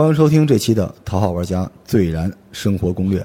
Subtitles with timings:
[0.00, 3.20] 欢迎收听这期的《头号玩家最燃生活攻略》。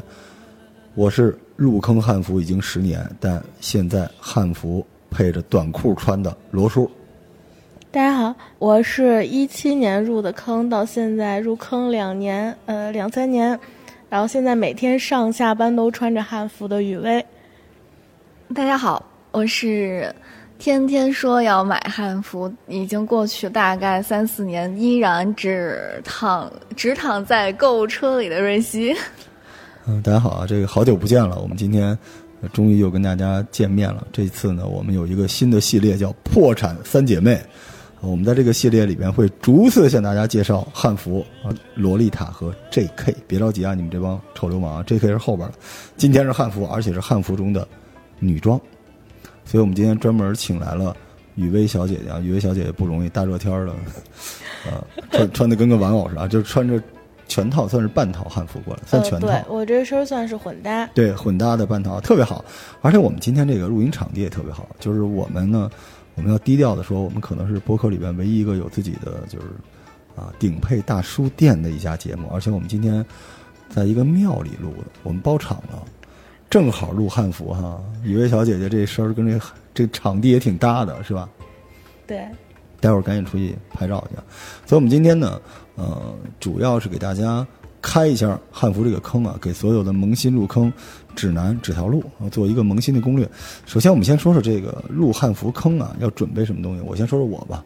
[0.93, 6.91] 我是入坑汉服已经十年，但现在汉服配着短裤穿的罗叔。
[7.91, 13.57] 大家好，我是一七年入的坑，到现在入坑两年，呃，两三年，
[14.09, 17.25] 然后现在每天上下班都穿着汉服的雨薇。
[18.53, 20.13] 大家好，我是
[20.57, 28.95] 天天说要买汉服，已经过去大概三四年，依然只躺只躺在购物车里的瑞希。
[29.85, 31.97] 嗯，大家好啊，这个好久不见了，我们今天
[32.53, 34.07] 终于又跟大家见面了。
[34.11, 37.39] 这次呢，我们有一个新的系列叫“破产三姐妹”。
[38.01, 43.15] 我们在这个系列里边会逐次向大家介绍汉服啊，洛丽塔和 J.K.
[43.27, 45.07] 别着急啊，你们这帮臭流氓，J.K.
[45.07, 45.55] 是后边的，
[45.97, 47.67] 今天是汉服，而且是汉服中的
[48.19, 48.59] 女装。
[49.45, 50.95] 所以我们今天专门请来了
[51.35, 53.73] 雨薇小姐姐啊，雨薇小姐姐不容易，大热天儿的，
[54.65, 56.81] 呃， 穿 穿的跟个玩偶似的啊，就是穿着
[57.27, 59.27] 全套，算是半套汉服过来，算呃，全套。
[59.27, 60.85] 对我这身算是混搭。
[60.93, 62.43] 对，混搭的半套特别好，
[62.81, 65.69] 而且我们今天这个录音场地也特别好，就是我们呢，
[66.15, 69.47] 我们要低调的说，我们可能是播客里边唯一一个有自己的就是
[70.15, 73.05] 啊顶配大书店的一家节目，而且我们今天
[73.69, 75.83] 在一个庙里录的，我们包场了，
[76.55, 77.83] 正好录汉服哈。
[78.01, 79.37] 雨薇小姐姐这身儿跟这
[79.73, 81.27] 这场地也挺搭的，是吧？
[82.07, 82.25] 对，
[82.79, 84.15] 待会儿赶紧出去拍照去。
[84.65, 85.41] 所以，我们今天呢，
[85.75, 87.45] 呃，主要是给大家
[87.81, 90.71] 开一下汉服这个坑啊，给所有的萌新入坑
[91.13, 93.29] 指南指条路，啊，做一个萌新的攻略。
[93.65, 96.81] 首先，我们先说说这个入汉服坑啊，要准备什么东西。
[96.87, 97.65] 我先说说我吧，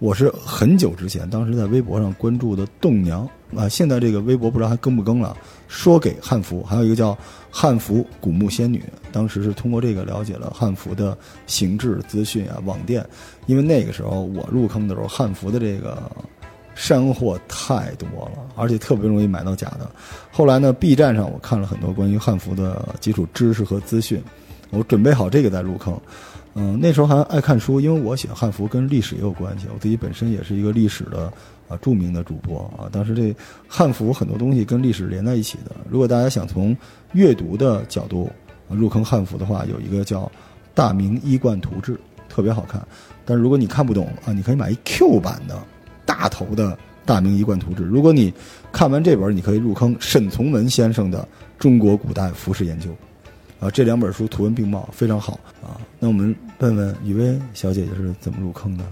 [0.00, 5.36] 我是很久之前，当时在微博上关注的栋娘啊，现在这个微博不知道还更不更了。
[5.68, 7.16] 说给汉服，还有一个叫
[7.56, 8.82] 汉服古墓仙女，
[9.12, 11.16] 当时是通过这个了解了汉服的
[11.46, 13.06] 形制资讯啊，网店。
[13.46, 16.02] 因为那个时候我入坑的时候，汉服的这个
[16.74, 19.88] 山货太多了，而且特别容易买到假的。
[20.32, 24.20] 后来呢，B 站上我看了很多关于汉服的基础知识和资讯，
[24.74, 25.98] 我准备好这个再入坑。
[26.56, 31.32] 嗯，那时候还爱看书，因为我写汉服跟历史也有关系，我自己本身也是一个历史的
[31.68, 32.86] 啊著名的主播啊。
[32.92, 33.34] 当时这
[33.66, 35.72] 汉服很多东西跟历史连在一起的。
[35.90, 36.76] 如果大家想从
[37.12, 38.30] 阅读的角度
[38.68, 40.22] 入坑汉服的话，有一个叫
[40.74, 41.94] 《大明衣冠图志》，
[42.28, 42.80] 特别好看。
[43.24, 45.60] 但是如果你看不懂啊，你可以买一 Q 版的
[46.06, 46.70] 大头的
[47.04, 47.82] 《大明衣冠图志》。
[47.84, 48.32] 如果你
[48.70, 51.18] 看完这本，你可以入坑沈从文先生的
[51.58, 52.90] 《中国古代服饰研究》。
[53.64, 55.80] 啊，这两本书图文并茂，非常好啊。
[55.98, 58.84] 那我们问问雨薇小姐姐是怎么入坑的？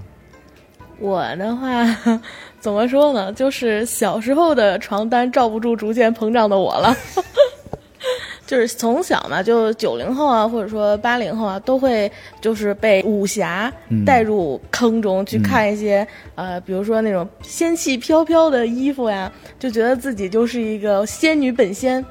[0.99, 1.85] 我的话
[2.59, 3.31] 怎么说呢？
[3.35, 6.97] 就是小时候的床单罩不住逐渐膨胀的我了。
[8.47, 13.71] 就是从小嘛，就九零后啊，或者说八零后啊，都会就是被武侠
[14.07, 22.03] 带入坑中，去看一些、呃，比如说那种仙气飘飘的衣服呀，就觉得自己就是一个仙女本仙。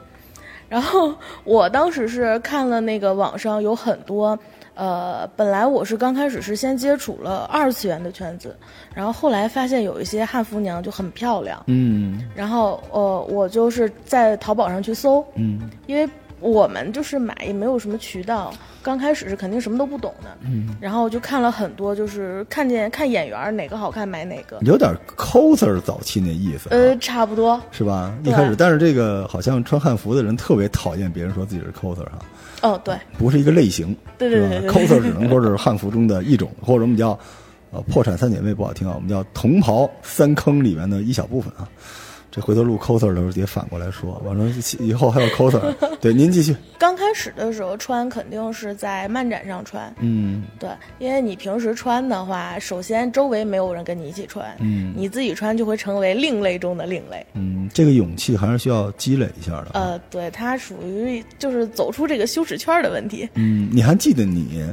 [0.72, 4.40] 然后我当时是看了那个网上有很多，
[4.74, 8.56] 呃，本来我是刚开始是先接触了二次元的圈子，
[8.96, 12.24] 然后后来发现有一些汉服娘就很漂亮，嗯。
[12.34, 15.70] 然后呃，我就是在淘宝上去搜，嗯。
[15.88, 16.10] 因为
[16.40, 28.14] 我们就是买也没有什么渠道，刚开始是肯定什么都不懂的，嗯，然后就看了很多，就是看见看眼缘哪个好看买哪个，有点 coser 早期那意思、啊，呃，差不多，是吧？
[28.24, 32.20] 一开始，但是这个好像穿汉服的人特别讨厌别人说自己是 coser 哈，
[32.62, 37.18] 哦，对，不是一个类型，对对对对对？coser 只能说是汉服中的一种，或者我们叫
[37.72, 41.70] 呃破产三姐妹不好听啊，我们叫同袍三坑里面的一小部分啊。
[42.32, 44.50] 这回头录 coser 的时候得反过来说，完了
[44.80, 45.62] 以后还有 coser，
[46.00, 46.56] 对，您继续。
[46.80, 57.26] 刚开始的时候穿肯定是在漫展上穿，嗯对，因为你平时穿的话，首先周围没有人跟你一起穿，嗯你自己穿就会成为另类中的另类。
[57.34, 59.72] 嗯，这个勇气还是需要积累一下的。
[59.74, 63.28] 呃，对，它属于就是走出这个羞耻圈的问题。
[63.34, 64.64] 嗯，你还记得你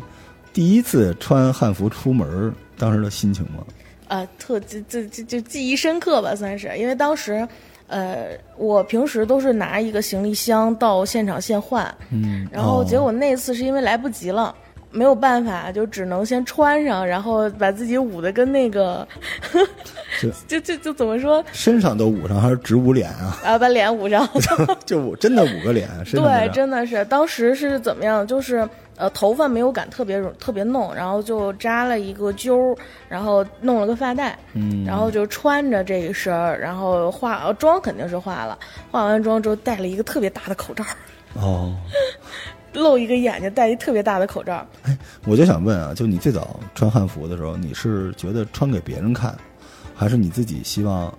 [0.53, 3.65] 第一次穿汉服出门当时的心情吗？
[4.09, 7.47] 呃，特就就就就记忆深刻吧，算是，因为当时，
[7.87, 14.55] 呃，我平时都是拿一个行李箱到现场现换，嗯，然后哦结果那次是因为来不及了。
[14.91, 19.07] 没有办法，就只能先穿上，然后把自己捂的跟那个，
[20.21, 23.39] 就就就就怎么说身上都捂上，还是只捂脸啊？
[23.45, 23.59] 啊？
[23.59, 24.29] 把脸捂上，
[24.87, 28.27] 就捂真的捂个脸， 身上对，真的是当时是怎么样？
[28.27, 32.77] 就是呃，头发没有敢特别容特别弄，然后就扎了一个揪儿，
[33.09, 38.59] 然后弄了个发带，嗯，然后就穿着这一身儿，然后化呃妆肯定是化了，
[38.91, 40.83] 化完妆之后戴了一个特别大的口罩，
[41.35, 41.73] 哦，
[42.73, 44.67] 露一个眼睛，戴一特别大的口罩。
[44.83, 49.37] 哎我就想问啊，就你最早穿汉服的时候，你是觉得穿给别人看，
[49.95, 51.13] 还是你自己希望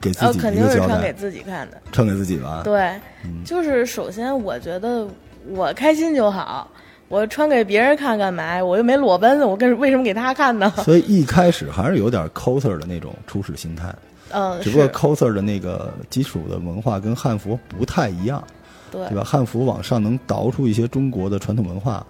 [0.00, 1.80] 给自呃，己肯定一个交代，是穿给自己看的。
[1.92, 2.62] 穿给自己吧。
[2.64, 2.80] 对，
[3.24, 5.06] 嗯就是首先我觉得
[5.48, 6.70] 我开心就好，
[7.08, 8.62] 我穿给别人看干嘛？
[8.62, 10.72] 我又没裸奔，我跟为什么给他看呢？
[10.84, 13.94] 所以一开始还是有点 coser 的那种初始心态，
[14.30, 18.42] 嗯，只不过 coser 的那个基础的文化跟汉服不太一样，
[18.90, 19.24] 对对吧？
[19.24, 22.04] 汉服往上能倒出一些中国的传统文化，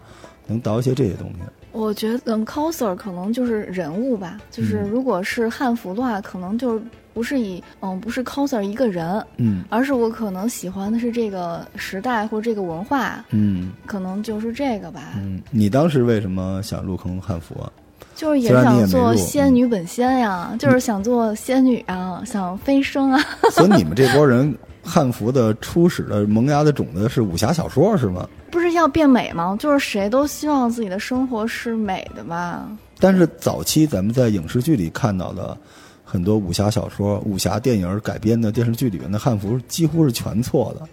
[0.47, 1.39] 能倒一些这些东西。
[1.73, 6.83] 我觉得嗯，coser 可能就是人物吧，就是嗯如果是汉服的话，可能就是
[7.15, 17.71] 不是以嗯不是 coser 一个人，嗯而是我可能喜欢的是这个时代或者这个文化，嗯可能就是这个吧，嗯，你当时为什么想入坑汉服啊？
[18.17, 28.29] 就是也想做仙女本仙呀，就是想做仙女啊，想飞升啊，所以你们这波人汉服的初始的萌芽的种子是武侠小说是吗？
[28.51, 29.57] 不是要变美吗？
[29.59, 32.69] 就是谁都希望自己的生活是美的吧？
[32.99, 35.57] 但是早期咱们在影视剧里看到的
[36.05, 40.87] 很多武侠小说、武侠电影改编的电视剧里面的汉服几乎是全错的，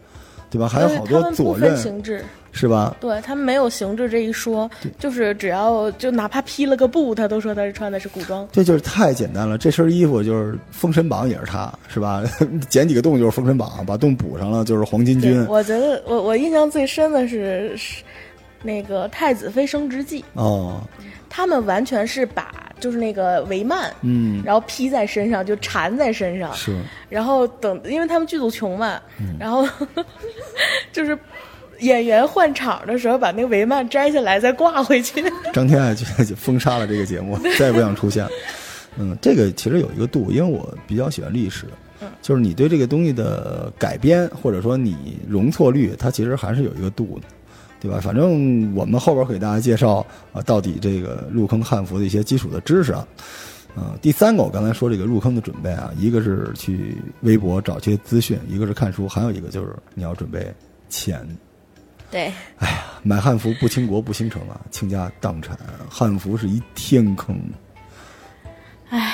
[0.49, 0.67] 对吧？
[0.67, 2.23] 还有好多左衽形制，
[2.57, 2.95] 是吧？
[2.99, 4.69] 对他们没有形制这一说，
[4.99, 8.47] 就是只要就哪怕披了个布，他都说他是穿的是古装。
[8.51, 12.23] 这就是太简单了，这身衣服就是《封神榜》也是他，是吧？
[12.67, 15.45] 剪几个洞就是《封神榜》，把洞补上了就是黄巾，军。
[15.47, 18.03] 我觉得我我印象最深的是是
[18.63, 20.81] 那个太子妃升职记，哦，
[21.29, 26.75] 他们完全是把就是那个帷幔，嗯，然后披在身上，就缠在身上，是，
[27.09, 29.67] 然后等，因为他们剧组穷嘛，嗯然后
[30.91, 31.17] 就是
[31.79, 35.23] 演员换场的时候把那个帷幔摘下来再挂回去。
[35.53, 38.27] 张天爱就就封杀了这个节目， 再也不想出现。
[38.97, 41.65] 嗯，这个其实有一个度，因为我比较喜欢历史，
[42.21, 47.27] 就是你对这个东西的改编，或者说你容错率，它其实还是有一个度的，
[47.79, 47.99] 对吧？
[48.01, 50.03] 反正我们后边给大家介绍
[50.33, 53.07] 啊，到底这个入坑汉服的一些基础的知识啊。
[53.75, 60.51] 呃，第三个我刚才说这个入坑的准备啊，一个是去微博找些资讯，一个是看书，还有一个就是你要准备
[60.89, 61.23] 钱。
[62.09, 65.57] 对，哎呀买汉服不倾国不倾城啊，倾家荡产，
[65.89, 67.37] 汉服是一天坑。
[68.89, 69.13] 哎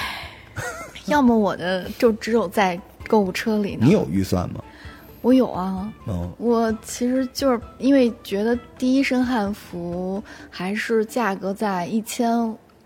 [1.07, 3.91] 要么我的就只有在购物车里呢你。
[3.91, 4.63] 有预算吗？
[5.21, 12.29] 我有啊，嗯，我其实就是因为觉得第一身汉服还是价格在一千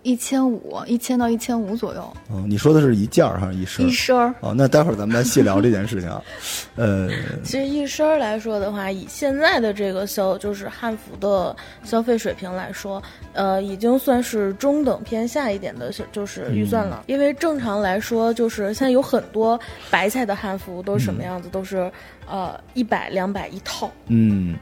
[0.07, 1.99] 一千五，一千到一千五左右
[2.29, 3.89] 哦，你说的是一件儿还是一身儿？
[3.89, 4.33] 一身儿。
[4.39, 6.23] 哦，那待会儿咱们再细聊这件事情啊。
[6.77, 7.09] 呃，
[7.43, 17.03] 其实一身儿来说的话，以现在的这个消就是汉服的消费水平来说，呃，已经算是中等偏下一点的，就是预算了。
[17.07, 19.59] 因为正常来说，就是现在有很多
[19.91, 21.91] 白菜的汉服都是什么样子，都是
[22.29, 23.91] 呃一百两百一套。
[24.07, 24.55] 嗯，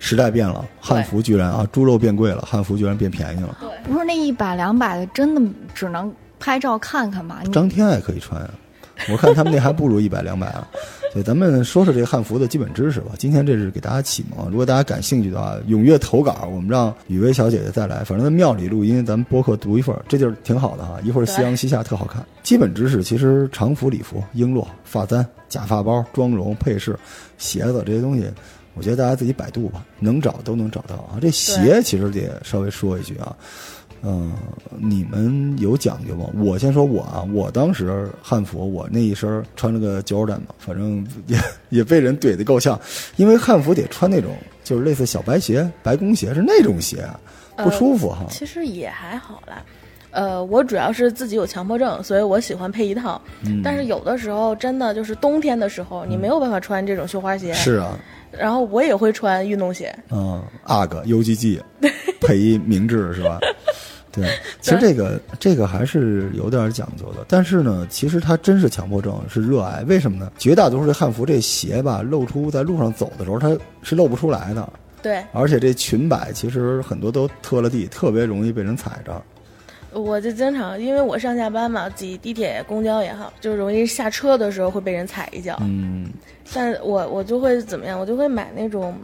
[0.00, 3.56] 时代变了，汉服居然啊，猪肉变贵了，汉服居然变便宜了。
[3.60, 7.42] 对，不是那一百两百的，真的只能拍照看看吧？
[7.52, 8.50] 张天爱可以穿啊，
[9.12, 10.66] 我看他们那还不如一百两百了。
[11.12, 13.12] 对，咱们说说这个汉服的基本知识吧。
[13.18, 18.04] 今天这是给大家启蒙，如果大家感兴趣的话，踊跃投稿，我们让雨薇小姐姐再来。
[18.04, 20.98] 反正在庙里录音，咱们播客读一份儿，这地儿挺好的哈。
[21.02, 22.24] 一会儿夕阳西下特好看。
[22.44, 26.96] 基本知识其实常服、礼服、璎珞、发簪、假发包、妆容、配饰、
[27.38, 28.30] 鞋子这些东西。
[28.74, 31.18] 我觉得大家自己百度吧，能找都能找到啊。
[31.20, 33.36] 这鞋其实得稍微说一句啊，
[34.02, 34.32] 嗯，
[34.78, 36.26] 你们有讲究吗？
[36.36, 42.78] 我先说我啊，我当时汉服，我那一身穿了个 Jordan 嘛，反正 也也被人怼得够呛，
[43.16, 44.32] 因为汉服得穿那种
[44.64, 47.04] 就是类似小白鞋、白宫鞋，是那种鞋，
[47.56, 48.26] 不舒服哈。
[48.30, 49.62] 其实也还好啦。
[50.12, 53.20] 呃，我主要是自己有强迫症，所以我喜欢配一套。
[53.44, 57.52] 嗯但是有的时候真的就是冬天的时候，你没有办法穿这种绣花鞋。
[57.54, 57.96] 是啊，
[58.30, 59.94] 然后我也会穿运动鞋。
[60.10, 61.60] 嗯，UGG、UGG
[62.20, 63.38] 配一明制是吧？
[64.12, 64.28] 对，
[64.60, 69.84] 其实这个这个还是有点讲究的，但是呢，其实他真是强迫症，是热爱。
[69.84, 70.32] 为什么呢？
[70.36, 74.68] 绝大多数这汉服这鞋吧，露出在路上走的时候，它是露不出来的，
[75.00, 79.22] 对，而且这裙摆其实很多都特了地，特别容易被人踩着。
[79.92, 85.58] 我就经常因为我上下班嘛，挤地铁、公交也好，就容易下车的时候会被人踩一脚。
[85.62, 86.08] 嗯
[86.52, 87.98] 但我我就会怎么样？
[87.98, 88.94] 我就会买那种，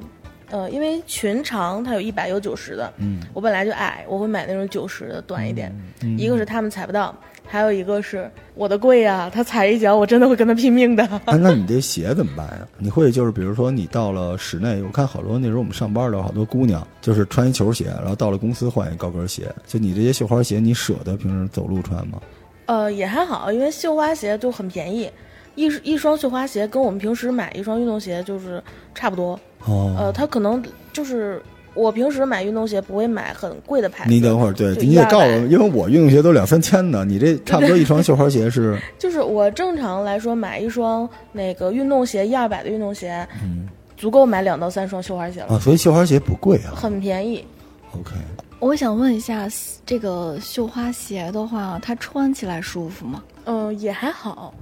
[0.50, 5.72] 呃，因为裙长它有一百有九十的，嗯我本来就矮，我会买那种九十的短一点。
[6.02, 7.14] 嗯一个是他们踩不到，
[7.46, 11.04] 还有一个是我的贵呀、他踩一脚，我真的会跟他拼命的。
[11.24, 12.66] 啊， 那你这鞋怎么办呀？
[12.78, 19.44] 你会就是比如说你到了室内，我看好多那时候我们上班的好多姑娘，就是穿一球鞋，然后到了公司换一高跟鞋。
[19.66, 22.20] 就你这些绣花鞋，你舍得平时走路穿吗？
[22.66, 25.08] 呃，也还好，因为绣花鞋就很便宜，
[25.54, 28.62] 一一双绣花鞋跟我们平时买一双运动鞋就是
[28.94, 29.38] 差不多。
[29.66, 30.60] 哦，呃，它可能
[30.92, 31.40] 就是
[31.76, 46.74] 我平时买运动鞋不会买很贵的牌子，你等会儿，对你得告诉我，因为我运动鞋都两三千的，你这差不多一双 绣花鞋是就是我正常来说买一双那个运动鞋一二百的运动鞋，嗯足够买两到三双绣花鞋了，啊，所以绣花鞋不贵啊。
[46.74, 47.44] 很便宜。
[47.92, 48.12] OK，
[48.58, 49.48] 我想问一下，
[49.86, 53.22] 这个绣花鞋的话，它穿起来舒服吗？
[53.44, 54.52] 嗯、也还好，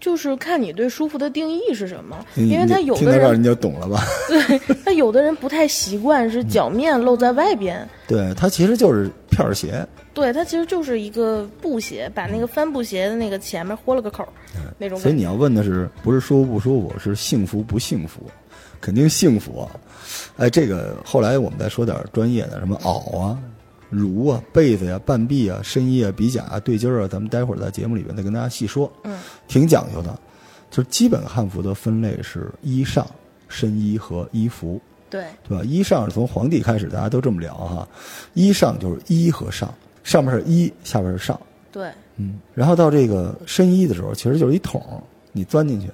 [0.00, 4.02] 就是看你对舒服的定义是什么，因为他有的人听到这儿你就懂了吧？
[4.28, 7.86] 对 他有的人不太习惯是脚面露在外边。
[8.08, 9.86] 对，它其实就是片儿鞋。
[10.12, 14.28] 对，它其实就是一个布鞋，把那个帆布鞋的那个前面豁了个口儿，
[14.78, 14.98] 那种。
[14.98, 18.22] 所以你要问的是不是舒服不舒服，是幸福不幸福？
[18.80, 19.68] 肯定幸福啊！
[20.38, 23.38] 哎，这个后来我们再说点专业的，什么袄啊、
[23.92, 28.90] 襦啊、被子呀、半臂啊、深衣啊、比甲啊、对襟儿啊，咱们待会儿在节目里边再跟大家细说。
[29.04, 29.18] 嗯，
[29.48, 30.18] 挺讲究的，
[30.70, 33.06] 就是基本汉服的分类是衣上、
[33.48, 34.80] 身衣和衣服。
[35.08, 35.64] 对，对吧？
[35.64, 37.88] 衣上是从皇帝开始，大家都这么聊哈。
[38.34, 41.40] 衣上就是衣和上，上面是衣，下边是上。
[41.72, 45.88] 对，嗯，然后到这个身衣的时候，其实就是一桶，你钻进去，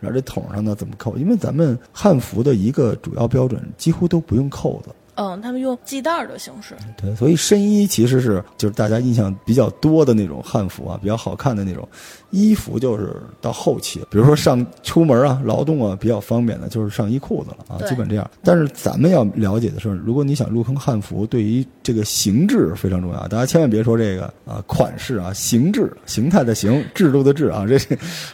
[0.00, 1.18] 然后这桶上呢怎么扣？
[1.18, 4.88] 因为咱们汉服的一个主要标准几乎都不用扣子，
[5.22, 6.74] 嗯，他们用系带儿的形式。
[7.00, 11.88] 对，所以深衣其实是就是大家印象比较多的那种汉服啊，比较好看的那种。
[12.30, 18.28] 衣服就是到后期，比如说上出门啊、劳动啊比较方便的，就是上衣裤子了啊，基本这样。
[18.42, 27.78] 但是咱们要了解的是，如果你想入坑汉服，对于这个形制非常重要，大家千万别说这个啊款式啊形制，形态的形，制度的制啊，这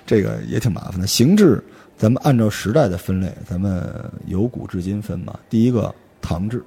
[0.06, 1.06] 这个也挺麻烦的。
[1.06, 1.60] 形制，
[1.96, 3.84] 咱们按照时代的分类，咱们
[4.26, 5.36] 由古至今分嘛。
[5.50, 5.92] 第一个
[6.22, 6.62] 唐制。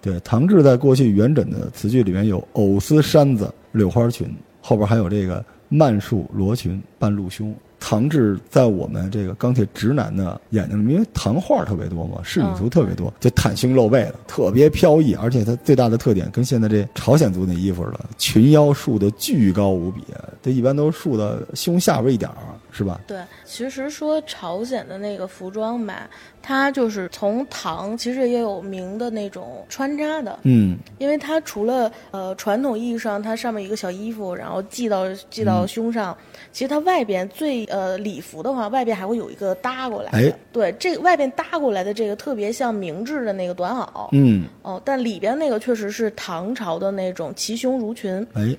[0.00, 7.54] 对，唐制在过去元稹的词句里面有藕丝衫子、柳花裙，后边还有这个曼束罗裙、半露胸。
[7.80, 15.14] 唐制在我们这个钢铁直男的眼睛里，因为唐画特别多嘛，仕女图特别多，就袒胸露背的，特别飘逸。
[15.14, 20.02] 而且它最大的特点跟现在这朝鲜族那衣服似的，裙腰束的巨高无比，
[20.42, 22.36] 这一般都束到胸下边一点儿，
[22.70, 23.00] 是吧？
[23.06, 23.18] 对。
[23.44, 26.08] 其实说朝鲜的那个服装吧，
[26.42, 36.16] 它就是从唐，其实也有明的那种穿插的，嗯，因为它除了呃传统意义上它上面一个小衣服，然后系到系到嗯胸上，
[36.52, 40.18] 其实它外边最呃礼服的话，外边还会有一个搭过来的。
[40.18, 44.08] 哎对，这个外边搭过来的这个特别像明制的那个短袄。
[44.12, 48.26] 嗯，哦，但里边那个确实是唐朝的那种齐胸襦裙。
[48.34, 48.56] 哎，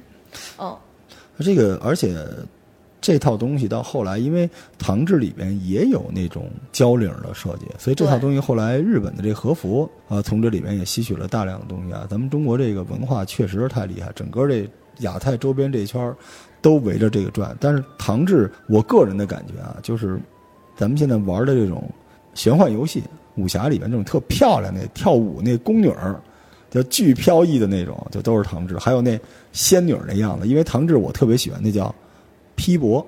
[0.58, 0.78] 哦，
[1.40, 2.16] 这个而且
[3.02, 12.06] 这套东西到后来，因为唐制里边也有那种交领的设计，所以这套东西后来日本的这和服啊，从这里面也吸取了大量的东西啊。
[12.10, 16.16] 咱们中国这个文化确实是太厉害，整个这亚太周边这一圈儿
[16.62, 17.56] 都围着这个转。
[17.60, 20.20] 但是唐制，我个人的感觉啊，就是
[20.76, 21.90] 咱们现在玩的这种
[22.34, 23.04] 玄幻游戏、
[23.36, 26.20] 武侠里面这种特漂亮的跳舞那宫女儿。
[26.72, 29.20] 叫巨飘逸的那种，就都是唐制，还有那
[29.52, 30.48] 仙女儿那样子。
[30.48, 31.96] 因为唐制我特别喜欢，那叫
[32.60, 33.06] 披帛，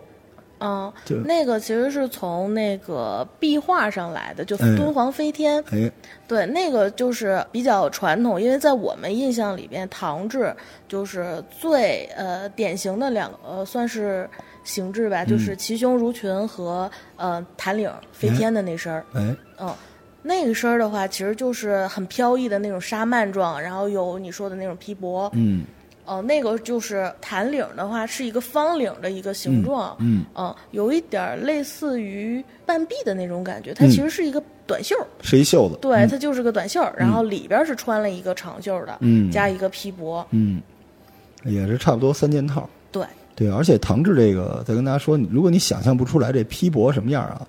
[0.60, 5.62] 嗯就，那个其实是从那个壁画上来的，就嗯敦煌飞天。
[5.72, 5.91] 哎，
[6.25, 10.55] 对，那个就是比较传统，因为在我们印象里边，唐制
[10.88, 14.29] 就是最呃典型的两个呃算是
[14.63, 15.27] 形制吧，嗯。
[15.27, 19.03] 就是齐胸襦裙和呃弹领飞天的那身儿。
[19.13, 19.74] 哎，嗯，
[20.22, 25.29] 那个身儿的话，其实就是很飘逸的那种纱幔状，然后有你说的那种披帛。
[25.34, 25.65] 嗯
[26.12, 29.96] 哦、那个就是弹领的话，是一个方领的一个形状。
[30.00, 34.94] 嗯，嗯，有一点类似于半臂的那种感觉，它嗯其实是一个短袖。
[35.22, 40.25] 是一袖子，对，它就是个短袖儿，然后里边是穿了一个长袖的，嗯加一个披帛。
[40.32, 40.62] 嗯，
[41.46, 42.70] 也是差不多三件套。
[42.91, 47.48] 对，对，而且唐制这个，再跟大家说，如果你想象不出来这披帛什么样啊，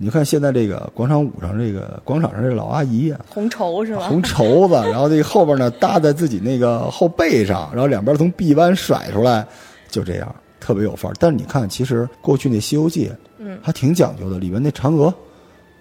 [0.00, 4.02] 你看现在这个广场舞上这个广场上这老阿姨啊，红绸是吗？
[4.08, 9.44] 红绸子，然后这个后边呢搭在自己那个后背上，然后两边从臂弯甩出来，
[9.90, 11.14] 就这样，特别有范儿。
[11.18, 15.12] 但是你看，其实过去那《西游记》，嗯，还挺讲究的，里面那嫦娥、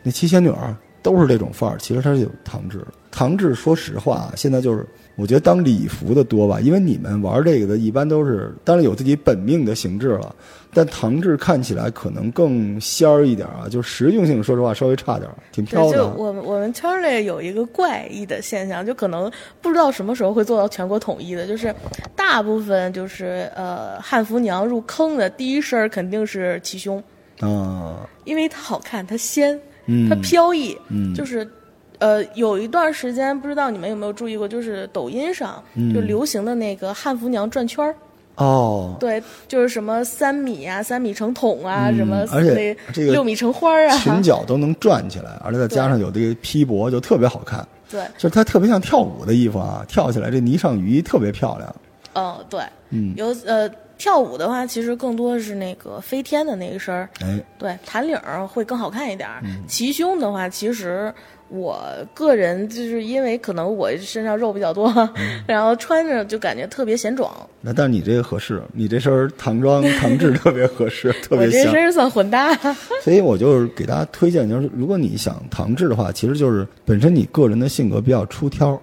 [0.02, 1.78] 那七仙女儿都是这种范儿。
[1.78, 2.88] 其实它是有唐制的。
[3.12, 4.84] 唐制，说实话啊，现在就是
[5.18, 10.36] 我觉得当礼服的多吧，因为你们玩这个的一般都是，当然有自己本命的形制了，
[10.72, 16.14] 但唐制看起来可能更仙儿一点啊，就实用性说实话稍微差点，挺飘的，就的。
[16.16, 21.74] 我们我们圈儿内有一个怪异的现象，就可能不知道什么时候会做到全国统一的，就是
[22.16, 27.04] 大部分就是呃汉服娘入坑的第一身肯定是齐胸，
[27.40, 31.50] 啊，因为它好看，它仙，嗯它飘逸，嗯就是。
[32.00, 35.94] 呃，有一段时间不知道你们有没有注意过，就是抖音上、嗯。
[35.94, 37.96] 就流行的那个汉服娘转圈儿，
[38.36, 47.68] 哦，对，就是什么三米啊，三米成桶啊，嗯什么而且这个六米成花儿啊，裙角都能转起来，而且再加上有这个披帛，就特别好看。
[47.90, 51.76] 对，就是它特别像跳舞的衣服啊，跳起来这霓裳羽衣特别漂亮。
[52.14, 59.40] 嗯，对，嗯，有呃跳舞的话，其实更多的是那个飞天的那个身儿，哎，对，弹领儿会更好看一点儿。
[59.44, 59.64] 嗯。
[59.68, 61.14] 齐胸的话，其实
[61.50, 61.82] 我
[62.14, 67.32] 个人就是因为可能我身上肉比较多，嗯然后穿着就感觉特别显壮。
[67.62, 71.72] 那但是你这个合适，你这身唐装 唐制特别合适，特我别香。
[71.72, 72.54] 这身算混搭，
[73.02, 78.80] 所以我就是给大家推荐，就是如果你想唐制的话，其实就是本身你个人的性格比较出挑，因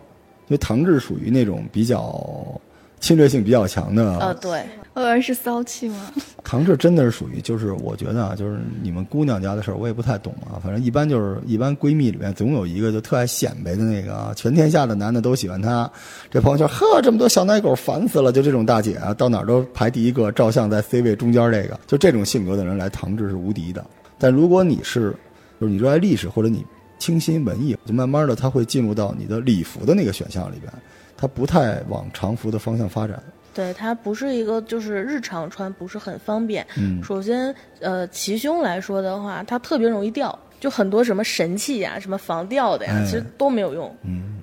[0.49, 2.61] 为唐制属于那种比较
[3.05, 4.19] 侵略性比较强的。
[4.19, 6.11] 呃，对，我以为是骚气吗？
[6.43, 10.57] 唐志真的是属于，就是我觉得啊，就是你们姑娘家的事儿，我也不太懂啊。
[10.65, 15.91] 反正一般就是一般闺蜜里面总有一个就特爱显摆的那个啊，全天下的男的都喜欢她。
[16.31, 18.33] 这朋友圈呵，这么多小奶狗，烦死了！
[18.33, 23.85] 就这种大姐啊，到哪儿都排第一个，照相在 C 位中间这个，就这种性格的人来唐志是无敌的。
[24.19, 25.15] 但如果你是，
[25.61, 26.65] 就是你热爱历史或者你
[26.99, 30.73] 清新文艺，就慢慢的它会进入到你的礼服的那个选项里边，
[31.17, 33.23] 它不太往常服的方向发展。
[33.53, 36.67] 对，它不是一个就是日常穿不是很方便。
[36.77, 43.97] 嗯首先，呃，齐胸来说的话，它特别容易掉，就很多什么神器呀、什么防掉的呀，哎其实都没有用。
[44.03, 44.41] 嗯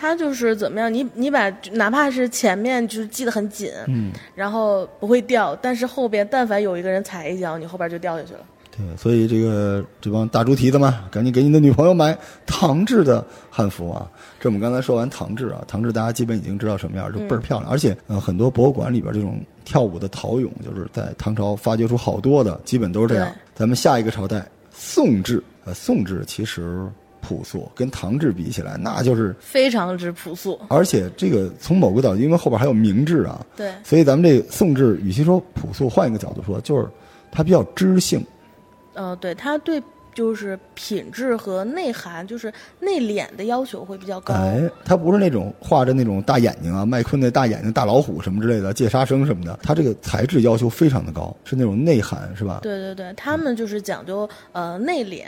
[0.00, 8.40] 它就是怎么样，你你把哪怕是前面就是系得很紧，嗯，然后不会掉，但是后边但凡有一个人踩一脚，你后边就掉下去了。
[8.78, 14.08] 对，所以这个这帮大猪蹄子们，赶紧给你的女朋友买唐制的汉服啊！
[14.38, 17.68] 这我们刚才说完唐制啊，唐制大家基本已经知道什么样，就倍儿漂亮。
[17.68, 23.28] 而且呃，很多博物馆里边这种跳舞的陶俑，就是在唐朝发掘出好多的，基本都是这样。
[23.52, 26.86] 咱们下一个朝代宋制，呃，宋制其实
[27.20, 29.34] 朴素，跟唐制比起来，那就是。
[29.40, 30.56] 非常之朴素。
[30.68, 36.86] 而且这个从某个角度，因为后边还有明制啊，对，所以咱们这个宋制，与其说朴素，换一个角度说，就是
[37.32, 38.24] 它比较知性。
[38.98, 39.80] 呃，对，他对
[40.12, 44.34] 就是品质和内涵，就是内敛的要求会比较高。
[44.34, 49.56] 哎，他不是那种画着那种大眼睛啊，麦昆的大眼睛、大老虎什么之类的，借杀生什么的。
[49.62, 52.58] 他这个材质要求非常的高，是那种内涵，是吧？
[52.62, 55.26] 对对对，他们就是讲究呃内敛，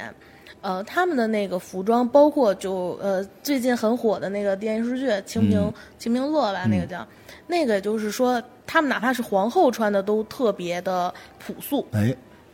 [0.60, 7.06] 呃他们的那个服装，包括就呃最近很火的那个电视剧《清平、嗯清平乐》吧，那个叫，
[7.46, 11.86] 那个就是说他们哪怕是皇后穿的都特别的朴素。
[11.92, 12.12] 哎，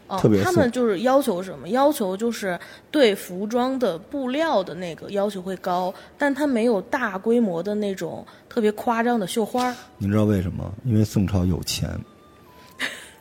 [0.08, 1.68] 他们就是要求什么？
[1.70, 2.58] 要求就是
[2.90, 9.74] 对服装的布料的那个要求会高，但它没有大规模的那种特别夸张的绣花儿。
[9.98, 10.72] 你知道为什么？
[10.84, 11.90] 因为宋朝有钱。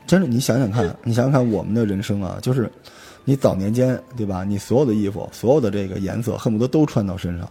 [0.08, 2.71] 真的，你想想看，你想想看，我们的人生啊，就是
[3.24, 4.43] 你早年间，对吧？
[4.43, 7.50] 你所有的衣服，所有的这个颜色，恨不得都穿到身上。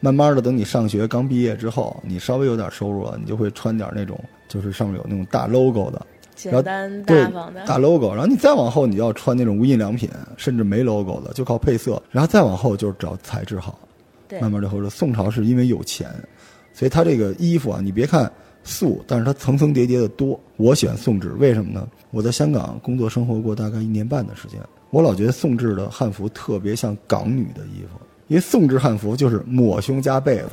[0.00, 4.18] 慢慢的，等你上学刚毕业之后，你稍微有点收入了，你就会穿点那种，
[4.48, 12.02] 就是上面有那种大 logo 的，简单大方的，大 logo，然后你再往后，你就要穿那种无印良品，甚至没 logo 的，就靠配色。
[12.10, 13.78] 然后再往后就是找材质好，
[14.28, 16.08] 对慢慢的或者宋朝是因为有钱，
[16.72, 18.30] 所以他这个衣服啊，你别看
[18.64, 20.38] 素，但是它层层叠叠的多。
[20.56, 21.86] 我喜欢宋制，为什么呢？
[22.10, 30.50] 我在香港工作生活过大概一年半的时间，我老觉得宋制的汉服特别像港女的衣服，因为宋制汉服就是抹胸加被子。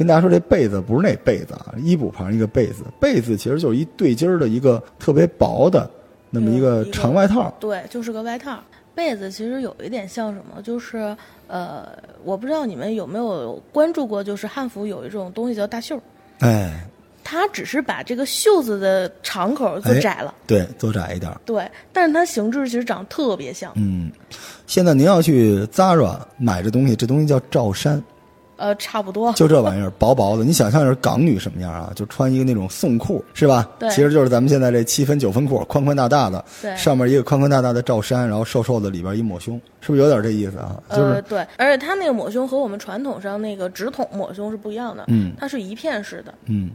[0.00, 5.90] 跟大家说，这被子不是那被子啊，衣补旁一个被子，被子其实就是一对襟儿的一个特别薄的
[6.30, 7.54] 那么一个嗯长外套。
[7.60, 8.58] 对，就是个外套。
[8.94, 11.14] 被子其实有一点像什么，就是
[11.48, 11.86] 呃，
[12.24, 16.00] 我不知道你们有没有关注过，就是汉服有一种东西叫大袖，
[16.38, 16.82] 哎，
[17.22, 21.30] 它只是把这个袖子的长口做哎窄了，对，做窄一点。
[21.44, 24.10] 对，但是它形制其实长得特别像，嗯，
[24.66, 28.02] 现在您要去 Zara 买这东西，这东西叫罩衫，
[28.60, 29.32] 呃，差不多。
[29.32, 30.44] 就这玩意儿，薄薄的。
[30.44, 31.90] 你想象是港女什么样啊？
[31.96, 33.66] 就穿一个那种宋裤，是吧？
[33.78, 40.80] 对其实就是咱们现在这七分九分裤，宽宽大大的，对上面一个宽宽大大的罩衫，然后瘦瘦的，里边一抹胸，是不是有点这意思啊？
[40.90, 46.70] 就是、呃，对，而且它那个抹胸和我们传统上那个直筒抹胸是不一样的，嗯它是一片式的，嗯，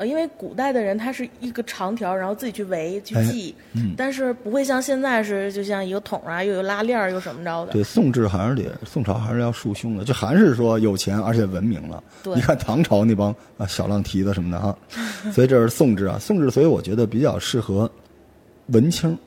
[0.00, 12.02] 呃，因为古代的人他是一个长条，然后自己去围去哎系，嗯但是不会像现在是就像一个桶啊，又有拉链儿，又什么着的，对，宋制还是得宋朝还是要束胸的，就还是说有钱而且文明了。
[12.22, 14.74] 对你看唐朝那帮啊小浪蹄子什么的哈，
[15.34, 17.90] 所以这是宋制啊，宋制，所以我觉得比较适合
[18.68, 19.18] 文青。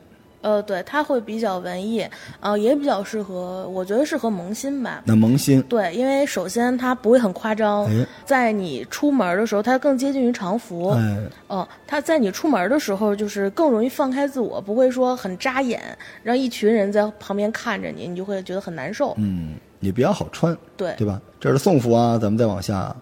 [0.43, 2.06] 呃，对，它会比较文艺，
[2.39, 5.01] 呃，也比较适合，我觉得适合萌新吧。
[5.06, 10.89] 那萌新，对，因为首先它不会很夸张，哎在你出门的时候，它更接近于常服。
[10.89, 15.82] 哎，哦，它在你出门的时候，就是更容易放开自我，不会说很扎眼，
[16.21, 19.13] 让一群人在旁边看着你，你就会觉得很难受。
[19.17, 21.21] 嗯，也比较好穿，对对吧？
[21.39, 22.95] 这是宋服啊，咱们再往下，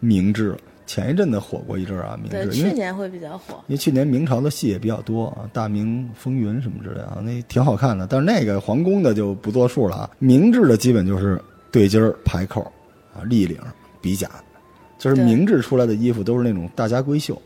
[0.00, 0.56] 明制，
[0.88, 3.62] 前一阵子火过一阵儿啊，明对，制，因为去年会比较火。
[3.66, 8.06] 因为去年明朝的戏也比较多啊，《大明风云》什么之类的啊，那挺好看的。
[8.06, 11.38] 但是那个皇宫的就不作数了啊，明治的基本就是
[11.70, 12.62] 对襟儿、排扣
[13.14, 13.58] 啊、立领
[14.00, 14.30] 比甲，
[14.98, 17.40] 就是明治出来的衣服都是那种大家闺秀，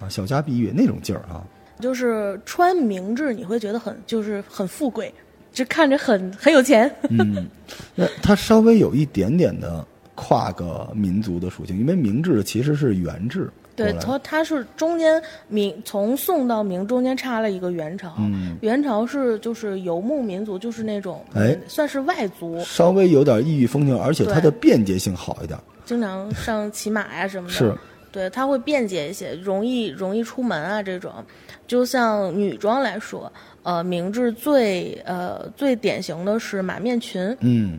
[0.00, 1.46] 啊，小家碧玉那种劲儿啊。
[1.78, 5.14] 就是穿明制，你会觉得很就是很富贵，
[5.52, 6.94] 就看着很很有钱。
[7.08, 7.46] 嗯，
[7.94, 9.86] 那它稍微有一点点的
[10.22, 13.92] 跨个民族的属性，因为明制其实是元制对，来。
[13.94, 18.54] 的，从它是中间明从宋到明中间插了一个元朝，嗯。
[18.60, 21.52] 元朝是就是游牧民族，就是那种哎。
[21.52, 25.58] 嗯算是外族，稍微有点异域风情，而且它的便捷性好一点。
[25.86, 27.54] 经常上骑马呀什么的。
[27.54, 27.74] 是，
[28.12, 31.12] 对，它会便捷一些，容易容易出门啊这种。
[31.66, 37.78] 就像女装来说，呃，明制最呃最典型的是马面裙，嗯，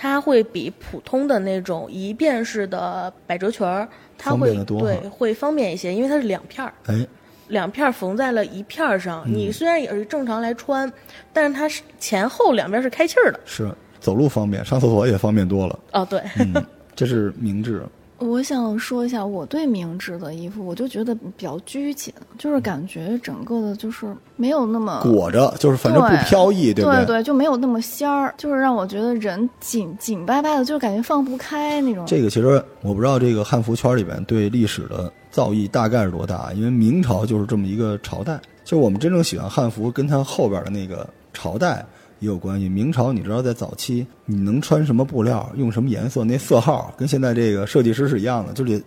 [0.00, 7.04] 它会比普通的那种一片式的百褶裙儿，它会对会方便一些，因为它是两片儿，哎，
[7.48, 9.24] 两片儿缝在了一片儿上。
[9.26, 10.90] 嗯你虽然也是正常来穿，
[11.32, 13.40] 但是它是前后两边是开气儿的。
[13.44, 15.76] 是走路方便，上厕所也方便多了。
[15.92, 16.54] 哦，对，嗯，
[16.94, 17.82] 这是明制。
[18.18, 27.06] 我想说一下我对明制的衣服，我就觉得比较拘谨，就是感觉整个的就是没有那么裹着，就是反正不飘逸，不对？
[27.06, 32.04] 对，就没有那么仙儿，就是让我觉得人紧紧巴巴的，就是感觉放不开那种。
[32.06, 41.86] 这个其实我不知道这个汉服圈里边对历史的造诣大概是多大，因为明朝就是这么一个朝代，就是我们真正喜欢汉服，跟它后边的那个朝代
[42.20, 42.68] 也有关系。
[42.68, 48.82] 明朝你知道在早期你能穿什么布料，用什么颜色，那色号跟现在这个设计师是一样的，就得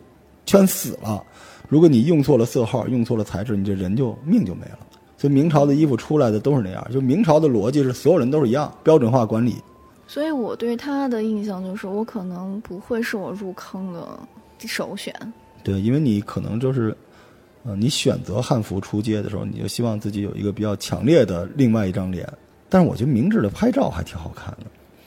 [0.45, 1.23] 圈死了。
[1.69, 4.79] 如果你用错了色号，用错了材质，你这人就命就没了。
[5.17, 9.55] 所以明朝的衣服出来的都是那样，就明朝的逻辑是所有人都是一样，标准化管理。
[10.07, 14.19] 所以我对他的印象就是，我可能不会是我入坑的
[14.67, 15.15] 首选。
[15.63, 16.93] 对，因为你可能就是，
[17.63, 22.27] 呃，你选择汉服出街的时候，你就希望自己有一个比较强烈的另外一张脸。
[22.71, 24.65] 但是我觉得明制的拍照还挺好看的。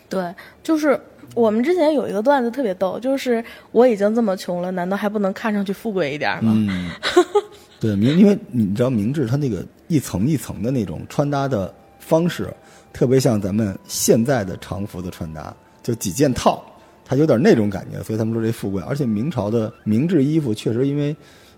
[0.08, 1.00] 对，就是
[1.34, 6.52] 我们之前有一个段子特别逗，就是我已经这么穷了，难道还不能看上去富贵一点吗？
[6.54, 6.90] 嗯，
[7.80, 12.52] 对明，因为你知道明制它那个一层一层的那种穿搭的方式，
[12.92, 16.62] 特别像咱们现在的常服的穿搭，就几件套，
[17.04, 18.82] 它有点那种感觉，所以他们说这富贵。
[18.82, 21.16] 而且明朝的明制衣服确实因为。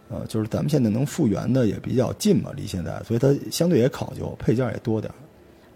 [0.08, 5.18] 呃，就是咱们现在能复原的也比较近嘛，离现在，所以它相对也考究，配件也多点儿。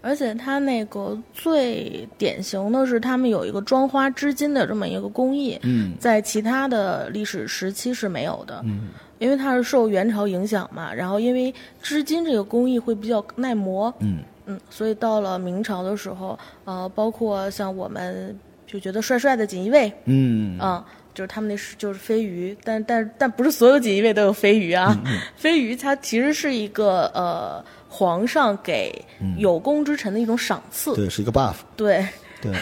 [0.01, 5.93] 而且它那个最典型的是，他们有一个装花织金的这么一个工艺，嗯。
[5.99, 8.89] 在其他的历史时期是没有的，嗯。
[9.19, 10.91] 因为它是受元朝影响嘛。
[10.91, 14.19] 然后因为织金这个工艺会比较耐磨，嗯。
[14.47, 18.35] 嗯，所以到了明朝的时候，呃，包括像我们
[18.65, 20.57] 就觉得帅帅的锦衣卫，嗯。
[20.57, 20.83] 啊、
[21.13, 24.99] 就是他们那是就是飞鱼，但但但不是所有锦衣卫都有飞鱼啊。
[25.05, 29.03] 嗯飞鱼它其实是一个呃皇上给
[29.37, 31.55] 有功之臣的一种赏赐，嗯对，是一个 buff。
[31.75, 32.07] 对
[32.41, 32.53] 对，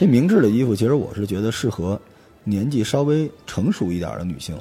[0.00, 2.00] 这明制的衣服，其实我是觉得适合
[2.44, 4.56] 年纪稍微成熟一点的女性。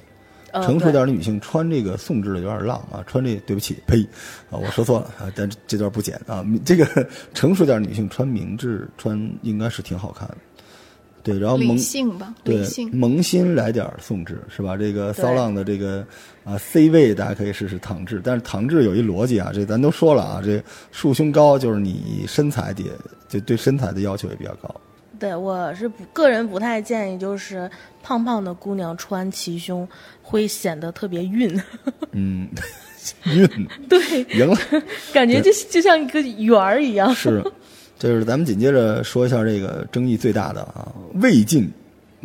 [0.52, 4.02] 呃成熟对点的女性穿这个宋制的有点浪啊，穿这对不起，呸
[4.50, 6.44] 啊，我说错了啊，但这段不剪啊。
[6.66, 10.38] 这个成熟点女性穿明制穿应该是挺好看的。
[11.22, 12.90] 对，然后理蒙性吧，对理性。
[12.96, 14.78] 萌新来点儿宋制是吧？
[14.78, 16.06] 这个骚浪的这个
[16.44, 22.84] 啊 C 位大家可以试试唐制，但是唐制有一逻辑啊，这咱都说了啊，这束胸高就是你身材得
[23.28, 24.74] 就对身材的要求也比较高。
[25.20, 27.70] 对，我是不个人不太建议，就是
[28.02, 29.86] 胖胖的姑娘穿齐胸
[30.22, 31.62] 会显得特别晕，
[32.14, 32.48] 嗯，
[33.28, 34.00] 晕对，
[34.40, 34.58] 赢了
[35.12, 37.14] 感觉就就像一个圆儿一样。
[37.14, 37.44] 是，
[38.00, 41.70] 就是咱们紧接着说一下这个争议最大的啊，魏晋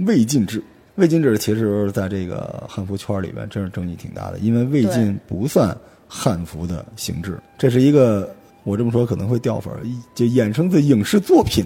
[0.06, 0.62] 魏晋制。
[0.94, 8.32] 魏晋制其实在这个汉服圈里边真是争议挺大的，因为魏晋不算汉服的形制，这是一个
[8.62, 9.80] 我这么说可能会掉粉儿，
[10.14, 11.64] 就衍生自影视作品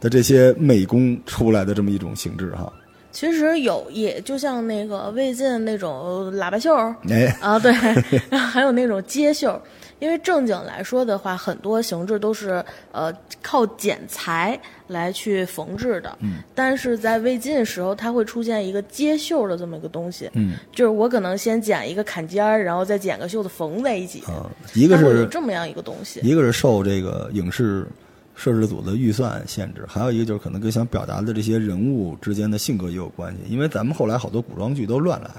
[0.00, 2.72] 的这些美工出来的这么一种形制哈。
[3.10, 7.72] 其实有，也就像那个魏晋那种 喇叭袖儿哎，啊，对，
[8.38, 9.60] 还有那种街袖，
[10.00, 20.56] 因为正经来说的话，很多形制都是呃靠剪裁来去缝制的，嗯，但是在魏晋时候，它会出现一个接袖的这么一个东西，嗯。
[20.72, 27.86] 就是我可能先剪一个坎肩儿，然后再剪个袖子缝在一起，啊，一个是这么样一个东西，一个是受这个影视
[28.34, 33.38] 摄制组的预算限制，还有一个就是可能跟想表达的这些人物之间的性格也有关系。
[33.48, 35.30] 因为咱们后来好多古装剧都乱来，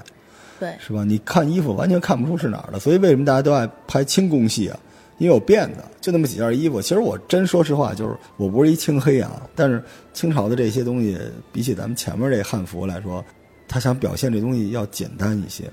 [0.58, 1.04] 对，是吧？
[1.04, 4.78] 你看衣服完全看不出是哪儿的，所以为什么大家都爱拍清宫戏啊？
[5.18, 6.80] 因为有辫子，就那么几件衣服。
[6.80, 11.18] 其实我真说实话，就是我不是一清黑啊，但是清朝的这些东西
[11.52, 13.24] 比起咱们前面这汉服来说，
[13.66, 15.64] 他想表现这东西要简单一些。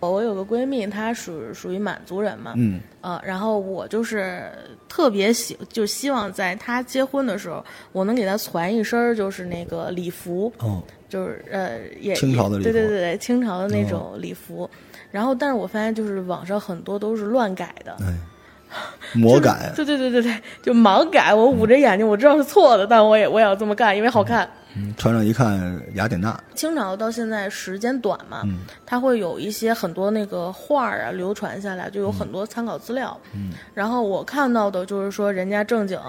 [0.00, 4.50] 我有个闺蜜，她属属于满族人嘛，嗯，呃，然后我就是
[4.88, 14.68] 特别喜，就希望在她结婚的时候，我能给她传一身儿就是那个礼服，哦，就是呃也清朝的礼服对对对对，清朝的那种礼服。
[15.10, 18.14] 然后，但是我发现就是网上很多都是乱改的，哎，
[19.12, 21.34] 魔改， 对对对对对，就盲改。
[21.34, 24.48] 我捂着眼睛，我知道是错的，但我也我也要这么干，因为好看。
[24.74, 33.14] 嗯穿上一看雅典娜，清朝到现在时间短嘛，嗯它会有一些很多那个画儿啊流传下来，就有很多参考资料。
[33.34, 36.00] 嗯，然后我看到的就是说，人家正经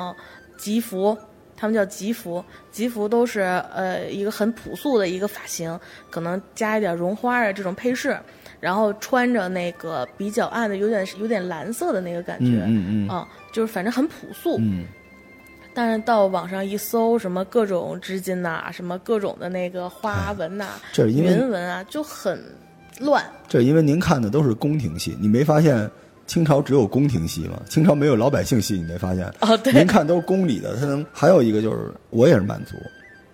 [0.55, 1.17] 吉服，
[1.63, 3.39] 他们叫吉服，吉服都是
[3.73, 8.19] 呃一个很朴素的一个发型，可能加一点绒花啊这种配饰，
[8.59, 14.57] 然后穿着那个比较暗的，有点有点蓝色的那个感觉，嗯嗯嗯啊，就是反正很朴素。
[14.59, 14.83] 嗯，
[15.73, 22.43] 但是到网上一搜，什么各种织金呐、什么各种的那个花纹呐、这是因为云纹啊，就很
[22.99, 23.23] 乱。
[23.47, 25.89] 这是因为您看的都是宫廷戏，你没发现
[26.25, 27.61] 清朝只有宫廷戏嘛？
[27.69, 29.25] 清朝没有老百姓戏，你没发现？
[29.41, 32.75] 哦，对您看都是宫里的，他能还有一个就是我也是满族，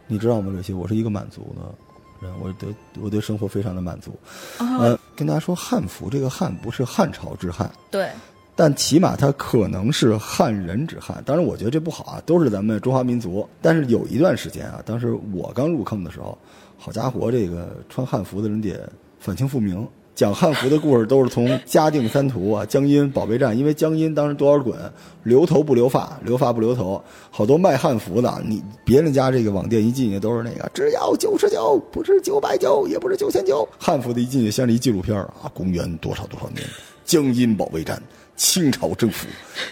[0.08, 0.52] 你知道吗？
[0.56, 2.68] 这些我是一个满族的人，我对
[3.00, 4.12] 我对生活非常的满足。
[4.58, 8.10] 呃，跟大家说汉服，这个汉不是汉朝之汉，对，
[8.56, 11.24] 但起码它可能是汉人之汉。
[11.26, 13.48] 当然，我觉得这不好啊，都是咱们中华民族。
[13.62, 16.38] 但是有一段时间啊，当时我刚入坑的时候，
[16.78, 18.78] 好家伙，这个穿汉服的人得
[19.20, 19.88] 反清复明。
[20.20, 24.76] 讲汉服的故事都是从嘉定三屠啊、江阴保卫战，因为江阴当时多尔衮，
[25.24, 27.02] 留头不留发，留发不留头，
[27.32, 36.68] 好多卖汉服的，你别人家这个网店一进去都是那个只要九十九，不是九百九，也不是九千九，汉服的一进去像是一纪录片啊，公元多少多少年，
[37.06, 38.02] 江阴保卫战。
[38.36, 39.26] 清朝政府，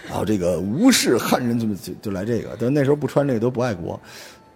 [0.08, 4.00] 然后这个无视汉人，就就就来这个，但那时候不穿这个都不爱国。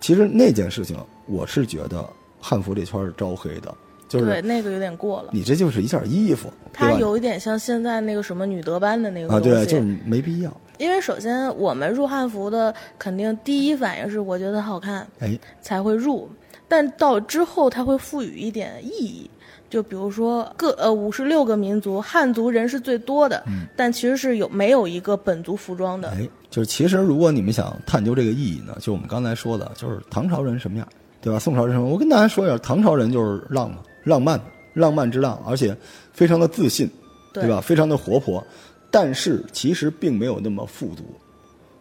[0.00, 2.02] 其实那件事情，我是觉得
[2.40, 3.74] 汉服这圈是招黑的，
[4.12, 5.30] 就是对，那个有点过了。
[5.32, 10.54] 你这就是一件衣服，它有一点像现在那个什么女德班的那个啊，东西，对，就是没必要。
[10.78, 16.28] 因为首先我们入汉服的肯定第一反应是我觉得好看哎，才会入，
[16.68, 19.30] 但到之后它会赋予一点意义。
[19.70, 23.42] 就比如说各呃五十六个民族，汉族人是最多的，
[23.74, 26.10] 但其实是有没有一个本族服装的？
[26.10, 30.86] 嗯哎，就是其实如果你们想探究这个意义呢，就我们刚才说的，就是唐朝人什么样，
[31.22, 31.38] 对吧？
[31.38, 31.90] 宋朝人什么样？
[31.90, 34.40] 我跟大家说一下，唐朝人就是浪嘛，浪漫，
[34.74, 35.76] 浪漫之浪，而且
[36.12, 36.88] 非常的自信，
[37.32, 37.60] 对对吧？
[37.60, 38.44] 非常的活泼，
[38.90, 41.04] 但是其实并没有那么富足。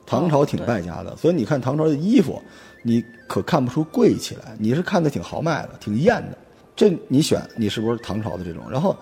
[0.05, 2.41] 唐朝挺败家的，所以你看唐朝的衣服，
[2.83, 6.37] 你可看不出贵起来，你是看的挺豪迈的，挺艳的。
[6.75, 8.63] 这你选，你是不是唐朝的这种？
[8.69, 8.97] 然后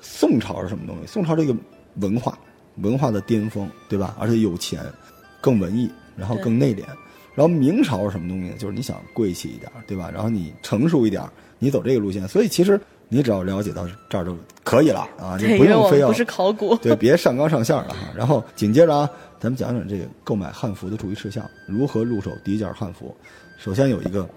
[0.00, 1.06] 宋朝是什么东西？
[1.06, 1.56] 宋朝这个
[1.94, 2.38] 文化，
[2.76, 4.14] 文化的巅峰，对吧？
[4.18, 4.84] 而且有钱，
[5.40, 6.82] 更文艺，然后更内敛。
[7.34, 8.54] 然后明朝是什么东西呢？
[8.58, 10.10] 就是你想贵气一点，对吧？
[10.12, 11.22] 然后你成熟一点，
[11.60, 12.26] 你走这个路线。
[12.26, 16.74] 所以其实你只要了解到这儿就可以了啊，你，不用非要不是考古。
[16.82, 18.08] 对，别上纲上线了哈。
[18.16, 23.16] 然后紧接着啊，咱们讲讲这个购买汉服的注意事项，如何入手第一件汉服。
[23.58, 24.28] 首先有一个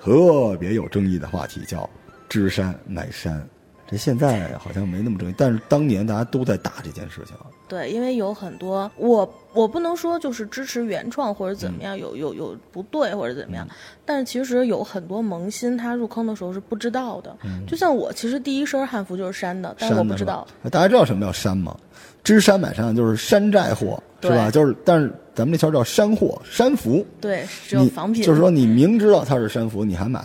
[0.00, 1.88] 特别有争议的话题，叫
[2.28, 3.44] 知山买山。
[3.88, 7.36] 这现在好像没那么争议，但是当年大家都在打这件事情。
[7.68, 13.66] 对，因为有很多我我不能说就是支持原创或者怎么嗯样，有有有不对或者怎么样，
[14.04, 17.36] 但是其实有很多萌新他入坑的时候是不知道的。
[17.66, 20.46] 就像我其实第一身汉服就是山的，但是我不知道。？
[20.70, 21.76] 大家知道什么叫山吗？
[22.22, 24.50] 知山买山就是山寨货，是吧？
[24.50, 27.06] 就是，但是咱们这圈叫山货、山服。
[27.20, 28.22] 对，只有仿品。
[28.22, 30.24] 就是说，你明知道它是山服，你还买，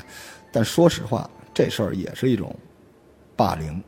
[0.52, 2.56] 但说实话，这事儿也是一种
[3.36, 3.82] 霸凌。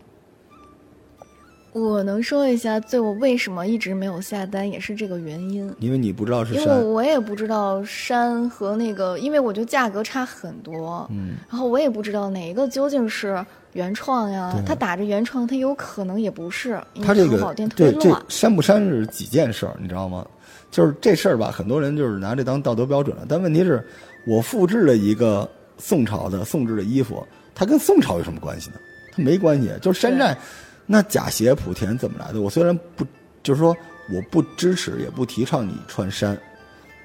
[1.73, 5.73] 我能说一下，最我为什么一直没有下单，也是这个原因。
[5.79, 14.63] 因为你不知道是因为，我也不知道山和那个，因为我觉得价格差很多，嗯，然后我也不知道哪一个究竟是原创呀对。
[14.65, 18.15] 它打着原创，它有可能也不是，因为它这个对这。
[18.29, 20.25] 删不删是几件事儿，你知道吗？
[20.69, 23.25] 就是这事儿吧，很多人就是拿这当道德标准了。
[23.27, 23.83] 但问题是，
[24.27, 28.75] 我复制了一个宋朝的宋制的衣服，它跟宋朝有什么关系呢？
[29.15, 29.71] 它没关系。
[29.81, 30.35] 就是山寨，
[30.85, 32.41] 那假鞋莆田怎么来的？
[32.41, 33.05] 我虽然不，
[33.41, 33.75] 就是说
[34.13, 36.37] 我不支持，也不提倡你穿山，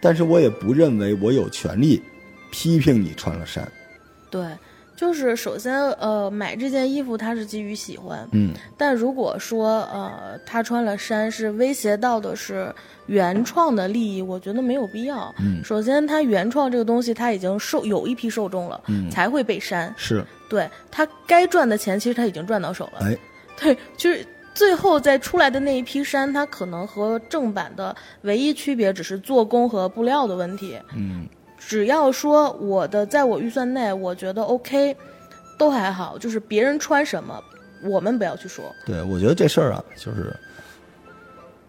[0.00, 2.02] 但是我也不认为我有权利
[2.50, 3.66] 批评你穿了山。
[4.30, 4.46] 对，
[4.96, 12.74] 就是首先呃，买这件衣服它是基于喜欢，嗯，但如果说呃他穿了山是威胁到的是
[13.06, 15.32] 原创的利益，我觉得没有必要。
[15.38, 19.94] 嗯首先他原创这个东西他已经受有一批受众了，嗯才会被删。
[19.96, 23.06] 是，对他该赚的钱其实他已经赚到手了。
[23.06, 23.16] 哎，
[23.60, 30.78] 对，就是最后再出来的那一批衫，它可能和正版的唯一区别只是做工和布料的问题。
[30.94, 31.26] 嗯，
[31.58, 34.96] 只要说我的在我预算内，我觉得 OK，
[35.58, 36.16] 都还好。
[36.18, 37.42] 就是别人穿什么，
[37.82, 38.74] 我们不要去说。
[38.86, 40.34] 对，我觉得这事儿啊，就是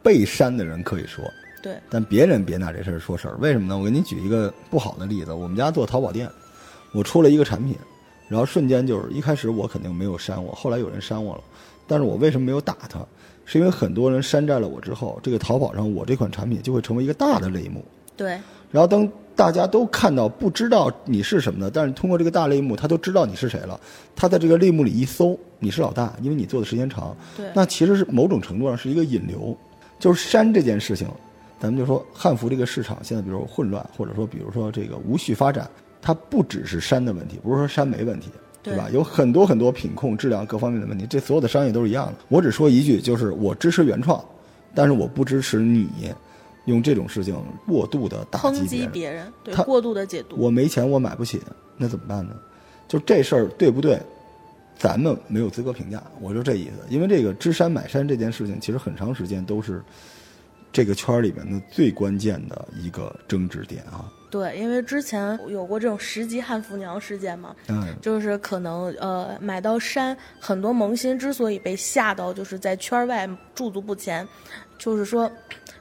[0.02, 1.24] 被删的人可以说，
[1.62, 3.36] 对，但别人别拿这事儿说事儿。
[3.40, 3.78] 为什么呢？
[3.78, 6.30] 我给你举一个不好的例子，我们家做淘宝店，
[6.94, 7.76] 我出了一个产品，
[8.28, 11.42] 然后瞬间就是一开始我肯定没有删我，后来有人删我了，
[11.90, 13.06] 但是我为什么没有打他？
[13.46, 17.84] 是因为很多人山寨了我之后，这个淘宝上我这款产品就会成为一个大的类目。
[18.16, 23.80] 对，然后当大家都看到不知道你是什么的，但是通过这个大类目，他都知道你是谁了。
[24.16, 27.18] 他在这个类目里一搜，你是老大，因为你做的时间长。
[27.36, 29.58] 对那其实是某种程度上是一个引流，
[29.98, 31.08] 就是删这件事情，
[31.60, 35.68] 咱们就说汉服这个市场现在比如说混乱，或者说比如说这个无序发展，
[36.02, 38.30] 它不只是删的问题，不是说删没问题。
[38.62, 38.90] 对吧？
[38.92, 42.16] 有很多很多品控、质量各方面的问题，这所有的商业都是一样的。
[42.28, 44.24] 我只说一句，就是我支持原创，
[44.76, 45.90] 但是我不支持你
[46.66, 48.92] 用这种事情过度的打击别人。
[48.92, 50.36] 别人，对他过度的解读。
[50.38, 51.42] 我没钱，我买不起，
[51.78, 52.36] 那怎么办呢？
[52.88, 54.00] 就这事儿对不对？
[54.78, 56.72] 咱们没有资格评价，我就这意思。
[56.90, 59.82] 因为这个知山买山这件事情，其实很长时间都是
[60.72, 64.10] 这个圈儿里面的最关键的一个争执点啊。
[64.30, 74.28] 对，因为之前有过这种十级汉服娘事件嘛，嗯，就是可能呃买到衫，很多萌新之所以被吓到，就是在圈外驻足不前，
[74.78, 75.30] 就是说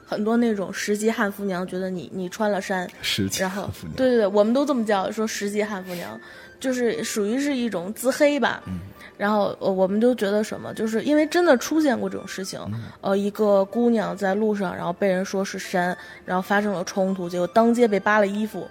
[0.09, 3.95] 很多那种十级汉服娘觉得你你穿了衫，十级然后汉服娘。
[3.95, 6.19] 对对对，我们都这么叫，说十级汉服娘，
[6.59, 8.63] 就是属于是一种自黑吧。
[8.65, 8.79] 嗯。
[9.17, 12.85] 然后呃，我们就觉得什么，就是因为真的出现过这种事情，嗯。
[13.01, 15.95] 呃，一个姑娘在路上，然后被人说是山，
[16.25, 18.67] 然后发生了冲突，结果当街被扒了衣服，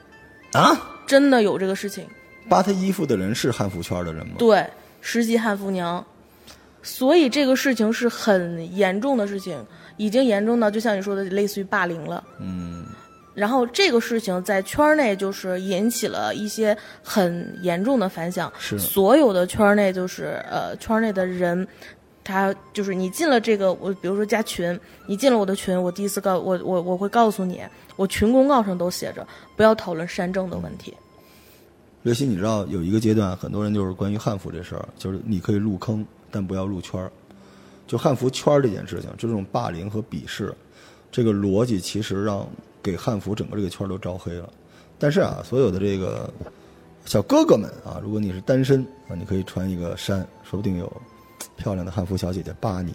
[0.54, 0.74] 啊，
[1.06, 2.04] 真的有这个事情。
[2.48, 4.34] 扒她衣服的人是汉服圈的人吗？
[4.38, 4.66] 对，
[5.02, 6.02] 十级汉服娘，
[6.82, 9.62] 所以这个事情是很严重的事情，
[9.98, 12.24] 已经严重到就像你说的，类似于霸凌了。
[12.40, 12.86] 嗯，
[13.34, 21.68] 然后这个事情在圈内就是引起了一些很严重的反响，是所有的圈内就是呃圈内的人。
[22.24, 27.62] 他就是你进了这个，我比如说加群，你进了我的群，我第一次告我我我会告诉你，
[27.96, 30.92] 我群公告上都写着不要讨论山政的问题。
[32.02, 37.10] 刘鑫，你知道有一个阶段，很多人就是关于汉服这事儿，就是你可以入坑，但不要入圈儿。
[37.88, 40.54] 就汉服圈这件事情，就这种霸凌和鄙视，
[41.10, 42.46] 这个逻辑其实让
[42.80, 44.48] 给汉服整个这个圈都招黑了。
[44.98, 46.30] 但是啊，所有的这个
[47.06, 50.92] 小哥哥们啊，如果你是单身啊，你可以穿一个衫，说不定有
[51.56, 52.94] 漂亮的汉服小姐姐扒你。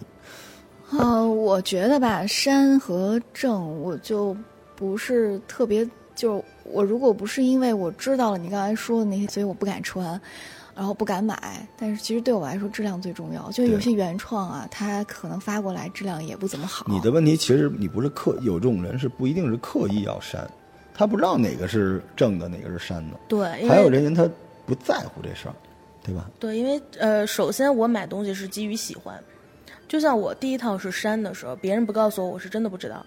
[0.96, 4.36] 呃，我觉得吧，山和正我就
[4.76, 10.20] 不是特别，就我如果不是因为我知道了你刚才说的那些，所以我不敢穿，
[10.74, 11.66] 然后不敢买。
[11.76, 13.50] 但是其实对我来说，质量最重要。
[13.52, 16.86] 就有些原创啊，它可能发过来质量也不怎么好。
[16.88, 20.48] 你的问题其实你不是刻，有这种人是不一定是刻意要删，
[20.92, 23.16] 他不知道哪个是正的，哪个是删的。
[23.28, 24.28] 对，还有人人他
[24.66, 25.54] 不在乎这事儿，
[26.02, 26.30] 对吧？
[26.38, 29.22] 对，因为呃，首先我买东西是基于喜欢，
[29.88, 33.04] 就像我第一套是删的时候，别人不告诉我，我是真的不知道。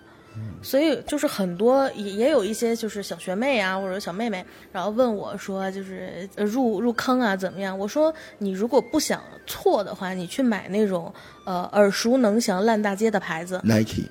[0.62, 7.78] 所以就是很多也也有一些就是小学妹啊或者小妹妹，然后问我说就是呃入入坑啊怎么样？
[7.78, 11.14] 我说你如果不想错的话，你去买那种
[11.46, 14.04] 呃耳熟能详烂大街的牌子，Nike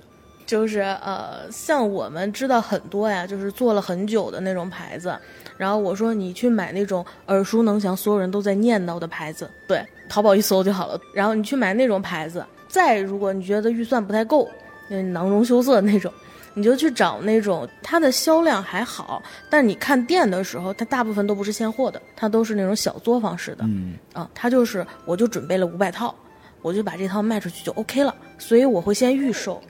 [0.46, 5.18] 就是呃，像我们知道很多呀，就是做了很久的那种牌子。
[5.56, 11.00] 然后我说你去买那种耳熟能详、所有人都在念叨的牌子，对，淘宝一搜就好了。
[11.12, 12.44] 然后你去买那种牌子。
[12.68, 14.46] 再如果你觉得预算不太够，
[14.88, 16.12] 那囊中羞涩那种，
[16.54, 23.64] 你就去找那种它的销量还好，但是你看店的时候，它大部分都不是现货的，它都是那种小作坊式的。
[23.64, 26.14] 嗯，啊，它就是我就准备了五百套，
[26.62, 29.62] 我就把这套卖出去就 OK 了，所以我会先预售。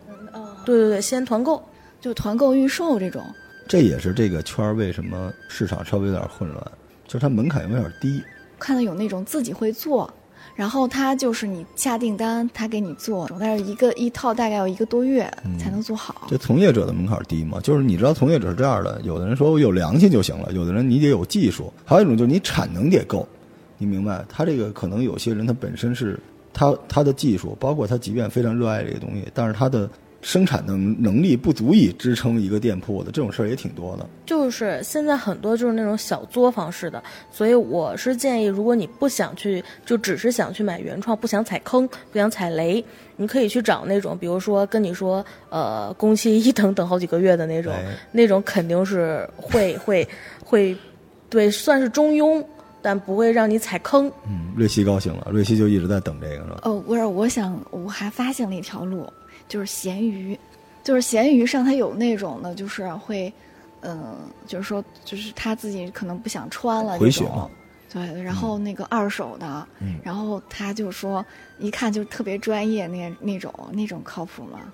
[0.65, 1.63] 对对对，先团购。
[1.99, 3.25] 就团购预售这种，
[3.67, 6.63] 这也是这个圈儿为什么市场稍微有点混乱，
[7.05, 8.23] 就是它门槛有点低。
[8.61, 10.13] 看到有那种自己会做，
[10.57, 16.27] 然后他就是你下订单，他给你做，但是一个一套大概要一个多月才能做好。
[16.29, 23.29] 这从业者的门槛低嘛，就是你知道从业者是这样的，有的人说我有良心就行了，有的人你得有技术，还有一种就是你产能得够，
[23.77, 24.25] 你明白？
[24.31, 26.19] 他这个可能有些人他本身是
[26.55, 29.87] 他他的技术，包括他即便非常热爱这个东西，但是他的
[30.27, 34.05] 生产能能力不足以支撑一个店铺的，这种事儿也挺多的。
[34.27, 37.01] 就是现在很多就是那种小作坊式的，
[37.31, 50.07] 所以我是建议，如果你不想去，就只是想去买原创，不想踩坑，不想踩雷，你可以去找那种，比如说跟你说，呃，工期一等等好几个月的那种，哎那种肯定是会 会
[50.45, 50.77] 会，
[51.31, 52.45] 对，算是中庸，
[52.83, 54.11] 但不会让你踩坑。
[54.29, 56.63] 嗯，瑞希高兴了，瑞希就一直在等这个是吧？
[56.65, 59.09] 哦，不是，我想我还发现了一条路，
[59.49, 60.39] 就是闲鱼，
[60.83, 63.33] 就是闲鱼上它有那种的，就是会，
[63.81, 64.17] 嗯、
[64.47, 67.51] 就是说，就是他自己可能不想穿了这种回血嘛，
[67.93, 69.97] 对，然后那个二手的，嗯。
[70.03, 71.25] 然后他就说
[71.59, 74.73] 一看就特别专业那那种那种靠谱吗？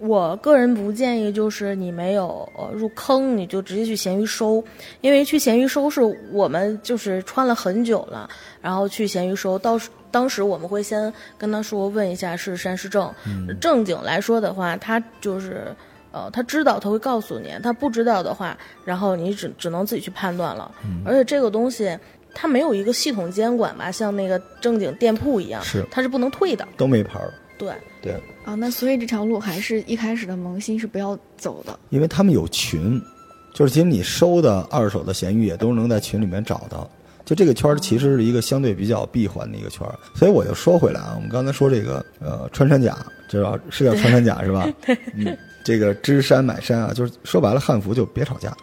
[0.00, 4.62] 我个人不建议，就是你没有呃入坑，你就直接去闲鱼收，
[5.00, 6.00] 因为去闲鱼收是
[6.32, 8.28] 我们就是穿了很久了，
[8.60, 13.12] 然后去闲鱼收，到时当时我们会先跟他说问一下是山是正，
[13.60, 15.74] 正经来说的话，他就是
[16.10, 20.70] 呃他知道他会告诉你，他不知道的话，然后你只只能自己去判断了，
[21.04, 21.96] 而且这个东西。
[22.36, 26.66] 它没有一个系统监管吧，像那个正经店铺一样，是它是不能退的。
[26.76, 27.32] 都没牌儿。
[27.56, 31.78] 对，对，啊，那所以这条路还是一开始的萌新是不要走的。
[31.90, 33.00] 因为他们有群，
[33.52, 36.88] 就是其实你收的二手的闲鱼也都能在群里面找到。
[37.24, 42.98] 就这个圈儿其实是一个相对比较闭环的一个圈儿，所以我就说回来啊，我们刚才说这个呃穿山甲，
[43.30, 44.68] 知道是叫穿山甲是吧？
[45.14, 45.34] 嗯，
[45.64, 48.54] 这个知山买山啊，就是说白了汉服就别吵架，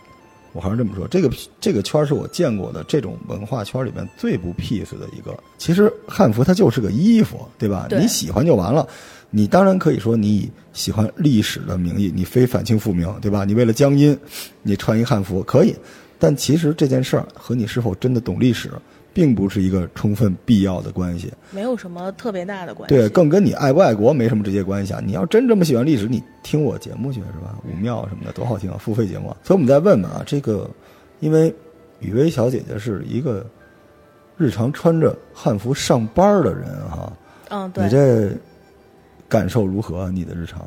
[0.53, 1.07] 我还是这么说。
[1.07, 1.29] 这个
[1.59, 5.37] 这个圈儿是我见过的这种文化圈里面最不 peace 的一个。
[5.57, 7.87] 其实汉服它就是个衣服，对吧？
[7.89, 8.87] 对你喜欢就完了。
[9.29, 13.45] 你当然可以说你以喜欢历史的名义，你非反清复明，对吧？
[13.45, 14.17] 你为了江阴，
[14.61, 15.73] 你穿一汉服可以，
[16.19, 18.69] 但其实这件事儿和你是否真的懂历史，
[19.13, 21.31] 并不是一个充分必要的关系。
[21.51, 22.95] 没有什么特别大的关系。
[22.95, 25.01] 对，更跟你爱不爱国没什么直接关系啊！
[25.03, 27.57] 你要真这么喜欢历史，你听我节目去是吧？
[27.65, 29.37] 武庙什么的多好听啊，付费节目啊。
[29.43, 30.69] 所以我们再问问啊，这个，
[31.19, 31.53] 因为
[31.99, 33.45] 雨薇小姐姐是一个
[34.37, 37.13] 日常穿着汉服上班的人哈、
[37.49, 38.31] 嗯，对你，这
[39.27, 40.11] 感受如何啊？
[40.11, 40.65] 你的日常？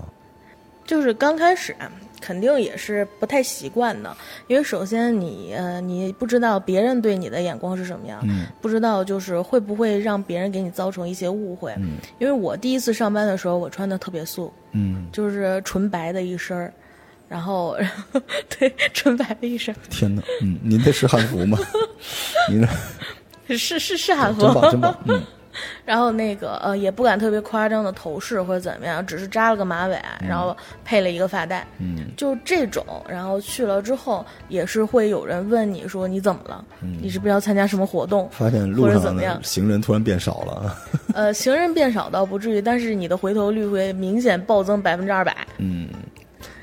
[0.86, 1.90] 就是刚开始啊
[2.24, 4.16] 肯定也是不太习惯的，
[4.46, 8.46] 因为首先你呃你不知道别人对你的眼光是什么样，嗯。
[8.62, 11.74] 不知道就是会不会让别人给你造成一些误会。
[11.76, 11.98] 嗯。
[12.18, 16.72] 因为我第一次上班的时候，我穿的特别素，嗯，就是纯白的一身儿，
[17.28, 17.76] 然后
[18.58, 21.58] 对纯白的一身，天哪，嗯，您这是汉服吗？
[22.48, 22.66] 您
[23.46, 25.22] 这是是是汉服，真棒真棒，嗯
[25.84, 32.84] 然后那个呃，也不敢特别夸张的头饰或者怎么样，只是扎了个马尾，然后配了一个发带，嗯就这种。
[33.08, 36.64] 然后去了之后，也是会有人问你说你怎么了？
[37.00, 38.28] 你是不是要参加什么活动？
[38.30, 40.76] 发现路上怎么样的行人突然变少了，
[41.14, 45.46] 呃，行人变少倒不至于，但是你的回头率会明显暴增百分之二百。
[45.58, 45.88] 嗯，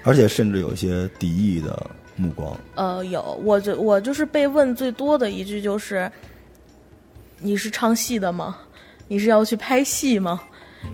[0.04, 2.56] 而且甚至有一些敌意的目光。
[2.76, 6.12] 呃，有，我就我就是被问最多的一句就是，
[7.40, 8.58] 你是唱戏的吗？
[9.12, 10.40] 你是要去拍戏吗？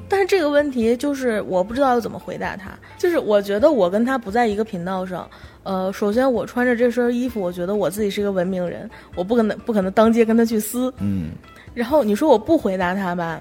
[0.10, 2.72] 但是这个问题就是我不知道要怎么回答他。
[2.98, 5.30] 就是我觉得我跟他不在一个频道上。
[5.62, 10.92] 呃，首先我穿着这身衣服，我觉得我自己是一个文明人，我不可能不可能当街跟他去撕。
[10.98, 11.30] 嗯，
[11.76, 13.40] 然后你说我不回答他吧，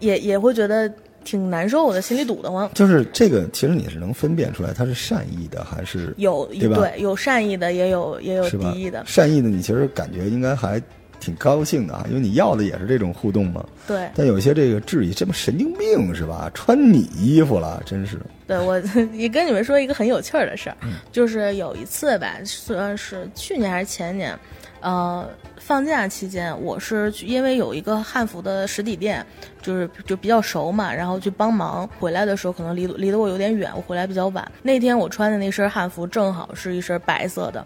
[0.00, 0.92] 也也会觉得
[1.22, 2.68] 挺难受的，心里堵得慌。
[2.74, 10.82] 就是这个，其实你是能分辨出来他是善意的还是有对吧对有善意的，也有也有敌意的，善意的，你其实感觉应该还
[11.22, 13.64] 挺高兴的啊，因为你要的也是这种互动嘛。
[13.86, 14.10] 对。
[14.14, 16.50] 但有些这个质疑，这不神经病是吧？
[16.52, 18.18] 穿你衣服了，真是。
[18.46, 18.78] 对我
[19.12, 24.36] 也跟你们说一个很有趣儿的事儿，嗯就是有一次吧，算是去年还是前年，
[24.80, 25.26] 呃，
[25.58, 29.24] 放假期间，我是因为有一个汉服的实体店，
[29.62, 31.88] 就是就比较熟嘛，然后去帮忙。
[31.98, 34.50] 回来的时候可能离离得我有点远，我回来比较晚。
[34.60, 37.64] 那天我穿的那身汉服正好是一身白色的，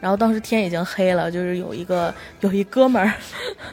[0.00, 3.12] 然后当时天已经黑了，就是有一个有一哥们儿，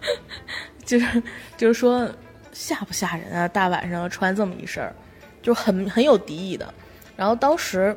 [0.86, 1.24] 就是
[1.58, 2.10] 就是说
[2.52, 3.48] 吓不吓人啊？
[3.48, 4.94] 大晚上穿这么一身儿。
[5.42, 6.74] 就很很有敌意的。
[7.16, 7.96] 然后当时，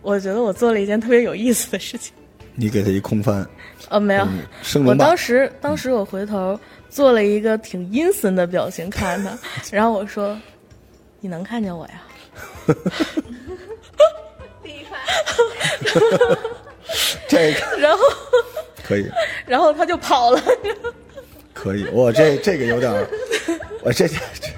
[0.00, 2.14] 我觉得我做了一件特别有意思的事情。
[2.54, 3.46] 你给他一空翻，
[3.90, 4.26] 呃，没有，
[4.86, 9.36] 我当，时当时我回头做了一个挺阴森的表情看他，
[9.70, 10.40] 然后我说
[11.20, 12.02] ：“你能看见我呀
[17.28, 17.60] 这个？
[17.78, 17.98] ”然后
[18.86, 19.08] 可以，
[19.46, 20.40] 然后他就跑了。
[21.52, 21.86] 可以。
[21.92, 22.92] 我这这个有点，
[23.82, 24.48] 我这这这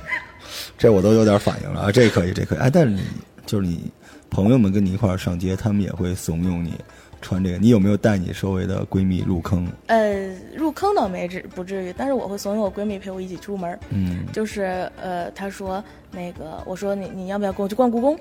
[0.79, 1.93] 这我都有点反应了啊。
[1.93, 2.59] 这可以，这可以。
[2.59, 3.03] 哎，但是你
[3.45, 3.91] 就是你
[4.31, 6.74] 朋友们跟你一块儿上街，他们也会怂恿你
[7.22, 7.59] 穿这个。
[7.59, 9.70] 你有没有带你周围的闺蜜入坑？
[9.87, 13.79] 呃，入坑倒没至不至于，但是我会怂恿我闺蜜陪我一起出门。
[13.91, 18.18] 嗯，就是呃，她说那个，我说你你要不要跟我去逛故宫？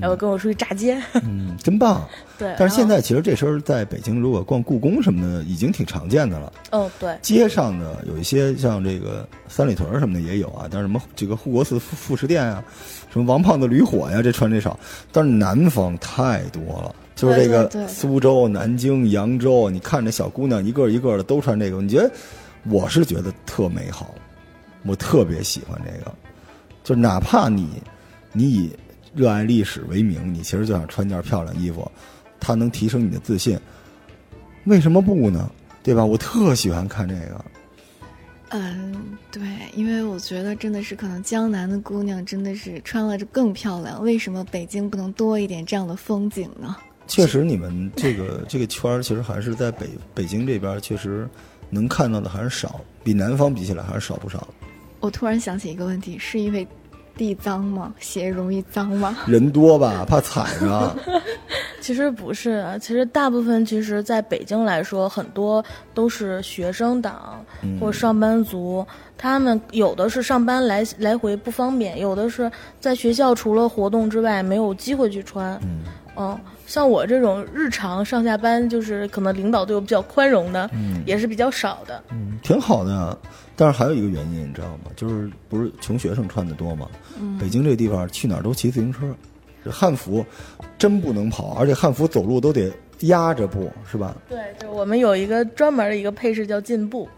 [0.00, 1.00] 然后跟我出去炸街。
[1.24, 2.06] 嗯，真棒。
[2.38, 6.52] 对，但是现在其实这身儿在北京，如果逛故宫什么的，已经挺常见的了。
[6.70, 12.62] 后哦对，街上的有一些像这个三里屯儿什么的也有啊，但是什么这个护国寺副副食店啊，
[13.10, 14.78] 什么王胖子驴火呀，这穿这少。
[15.12, 22.10] 但是南方太多了，就是这个苏州、南京、扬州，你看这小姑娘一个一个的都穿这个，你觉得？
[22.68, 24.12] 我是觉得特美好，
[24.84, 26.12] 我特别喜欢这个，
[26.82, 27.80] 就哪怕你
[28.32, 28.72] 你以
[29.16, 31.90] 热爱历史为名，你其实就想穿件漂亮衣服，
[32.38, 33.58] 它能提升你的自信，
[34.64, 35.50] 为什么不呢？
[35.82, 36.04] 对吧？
[36.04, 37.44] 我特喜欢看这个。
[38.50, 39.42] 嗯，对，
[39.74, 44.00] 因为我觉得真的是可能江南的姑娘真的是穿了就更漂亮。
[44.02, 46.76] 为什么北京不能多一点这样的风景呢？
[47.08, 51.28] 确实，你们这个这个圈儿，其实还是在北北京这边，确实
[51.70, 54.46] 能看到的还是少，比南方比起来还是少不少。
[55.00, 56.66] 我突然想起一个问题，是因为
[57.16, 57.92] 地脏吗？
[57.98, 59.16] 鞋容易脏吗？
[59.26, 60.96] 人多吧， 怕踩着。
[61.80, 65.64] 其实不是啊，其实大部分其实在北京来说，很多
[65.94, 67.44] 都是学生党
[67.80, 68.84] 或上班族，
[69.16, 72.50] 他们有的是上班来来回不方便，有的是
[72.80, 75.54] 在学校除了活动之外没有机会去穿。
[75.62, 75.78] 嗯，
[76.16, 82.02] 嗯，像我这种日常上下班就是可能领导对我比较宽容的，嗯也是比较少的。
[82.10, 83.16] 嗯，挺好的呀。
[83.54, 84.90] 但是还有一个原因，你知道吗？
[84.94, 86.88] 就是不是穷学生穿的多吗？
[87.40, 89.14] 北京这地方去哪儿都骑自行车，
[89.70, 90.24] 汉服
[90.76, 94.14] 真不能跑，而且汉服走路都得压着步，是吧？
[94.28, 97.08] 对，就我们有一个专门的一个配饰叫进步，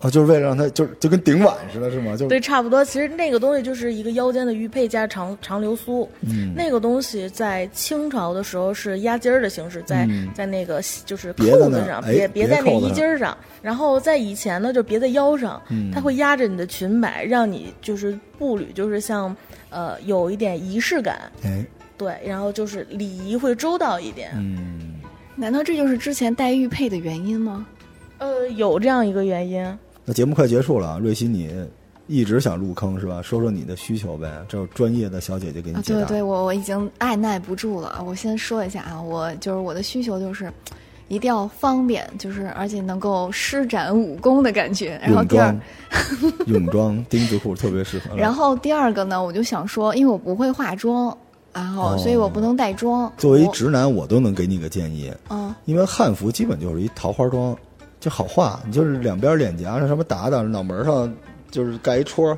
[0.00, 2.16] 啊，就是为了让它就就跟顶碗似的，是吗？
[2.16, 2.82] 就对，差不多。
[2.82, 13.36] 其实那个东西就是一个腰间的玉佩加长长流苏，嗯那个东西在清朝的时候是压襟儿的形式，在、嗯在那个就是扣子上，哎别别在那衣襟儿上。
[13.60, 19.36] 然后在以前呢，就别在腰上，嗯它会压着你的裙摆，让你就是步履就是像
[19.68, 21.62] 呃有一点仪式感，哎，
[21.98, 24.30] 对，然后就是礼仪会周到一点。
[24.34, 24.94] 嗯，
[25.36, 27.66] 难道这就是之前戴玉佩的原因吗？
[28.16, 29.78] 呃，有这样一个原因。
[30.04, 31.50] 那节目快结束了，啊，瑞希你
[32.06, 33.22] 一直想入坑是吧？
[33.22, 36.00] 说说你的需求呗，这有专业的小姐姐给你啊，解答。
[36.00, 38.02] 对对，我我已经按耐不住了。
[38.06, 40.52] 我先说一下啊，我就是我的需求就是。
[41.12, 44.90] 一定要方便，就是而且能够施展武功的感觉。
[45.02, 45.60] 然后泳第二，，
[46.46, 48.14] 泳装丁字裤特别适合。
[48.16, 51.18] 然后第二个呢，我就想说，因为我不会化妆，
[51.52, 53.12] 然后、哦所以我不能带妆。
[53.18, 57.56] 作为直男，我都能给你个建议，嗯，因为汉服基本就是一桃花妆，
[58.00, 61.14] 就好画，你就是两边脸颊上什么打打，脑门上
[61.50, 62.36] 就是盖一戳，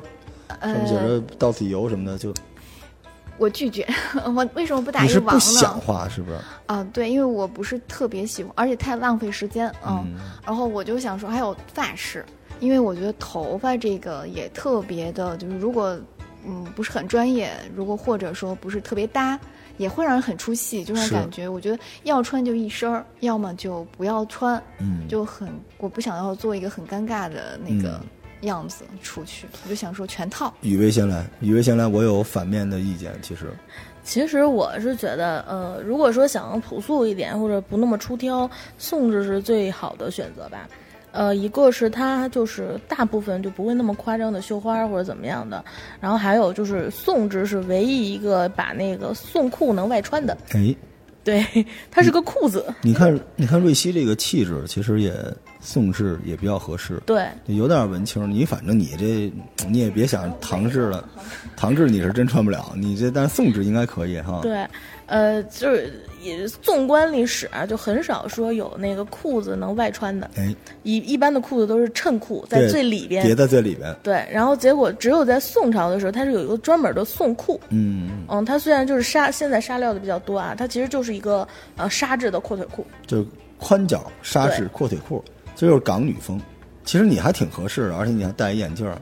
[0.61, 2.33] 上面写呃，着“到此游”什么的，就
[3.37, 3.87] 我拒绝。
[4.35, 5.79] 我为什么不打你是一王不想？
[5.79, 6.37] 画是不是？
[6.67, 9.67] 啊，对，因为我不是特别喜欢，而且太浪费时间。
[9.87, 12.23] 嗯，嗯然后我就想说，还有发饰，
[12.59, 15.97] 因为我觉得头发这个也特别的，就是如果
[16.45, 19.39] 嗯不是很专业，如果或者说不是特别搭，
[19.77, 28.07] 也会让人很出戏，就让是感觉我觉得要穿就一身儿，要么就不要穿，嗯，就很我不想要做一个很尴尬的那个嗯
[28.41, 30.53] 样子出去，我就想说全套。
[30.61, 33.51] 雨薇先来，雨薇先来，我有反面的意见，其实，
[34.03, 40.67] 其实我是觉得，呃，如果说想要朴素一点或者不那么出挑，宋制是最好的选择吧。
[41.13, 45.63] 呃，一个是它就是大部分就不会那么夸张的绣花或者怎么样的，
[46.01, 50.75] 然后还有就是宋制是唯一一个把那个宋裤能外穿的，哎，
[51.23, 51.45] 对，
[51.89, 55.13] 它是个裤子，你看，你看瑞希这个气质，其实也
[55.61, 58.29] 宋制也比较合适，对，有点文青。
[58.29, 59.31] 你反正你这
[59.69, 61.07] 你也别想唐制了，
[61.55, 64.39] 唐制你是真穿不了，你这但是宋制应该可以哈。
[64.41, 64.67] 对，
[65.13, 65.93] 呃，就是
[66.23, 73.95] 也纵观历史啊，就很少说有那个裤子能外穿的，哎，一一般的裤子都是衬裤，在最里边叠在最里边。
[74.01, 77.61] 对，然后结果只有在宋朝的时候，它是有一个专门的宋裤。
[77.69, 82.83] 嗯，嗯，它虽然就是纱，现在纱料的比较多啊，它其实就是一个呃纱质的阔腿裤。
[83.05, 83.25] 就是
[83.59, 85.23] 宽脚纱质阔腿裤，
[85.55, 86.41] 这就是港女风。
[86.85, 88.97] 其实你还挺合适的，而且你还戴一眼镜儿，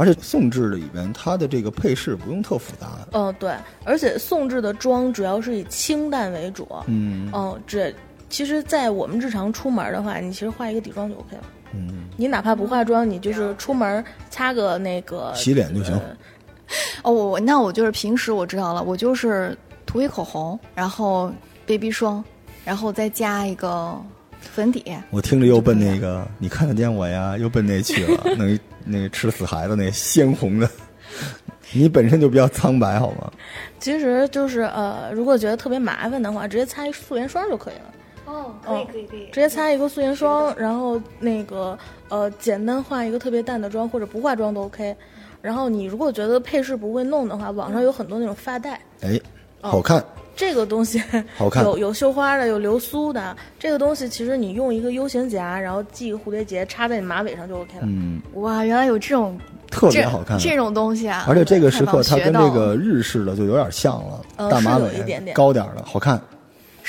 [0.00, 3.06] 而且宋制里边它的这个配饰不用特复杂。
[3.12, 6.66] 嗯、对，而且宋制的妆主要是以清淡为主。
[6.86, 7.94] 嗯嗯，这
[8.30, 11.42] 其实，在我们日常出门的话，你其实化一个底妆就 OK 了。
[11.74, 16.16] 嗯，你哪怕不化妆，你就是出门擦个那个洗脸就行呃
[17.02, 21.30] 哦，我我那我就是平时我知道了，我就是涂一口红，然后
[21.66, 22.24] BB 霜，
[22.64, 24.00] 然后再加一个
[24.40, 24.84] 粉底。
[25.10, 30.68] 我听着又奔那个你看得见我呀，又奔那去了， 那那吃死孩子那鲜红的。
[31.72, 33.30] 你本身就比较苍白，好吗？
[33.78, 37.82] 其实就是呃，如果觉得特别麻烦的话，直接擦一素颜霜就可以了。
[38.26, 41.78] 哦，可以可以可以直接擦一个素颜霜，然后那个
[42.08, 44.94] 呃，简单化一个特别淡的妆，或者不化妆都 OK。
[45.42, 49.20] 然后你如果觉得配饰不会弄的话，网上有很多那种发带，哎，
[49.60, 50.04] 好看，
[50.40, 51.02] 这个东西
[51.36, 53.36] 好看有有绣花的，有流苏的。
[53.58, 57.82] 这个东西其实你用一个 U 型夹，然后系一个蝴蝶结，插在你马尾上就 OK 了。
[57.82, 59.38] 嗯，哇，原来有这种
[59.70, 60.38] 特别好看。
[60.38, 61.26] 这种东西啊！
[61.28, 66.18] 而且这个时刻，它跟这个日式的就有点像了，呃是大马尾有一点点高点的，好看。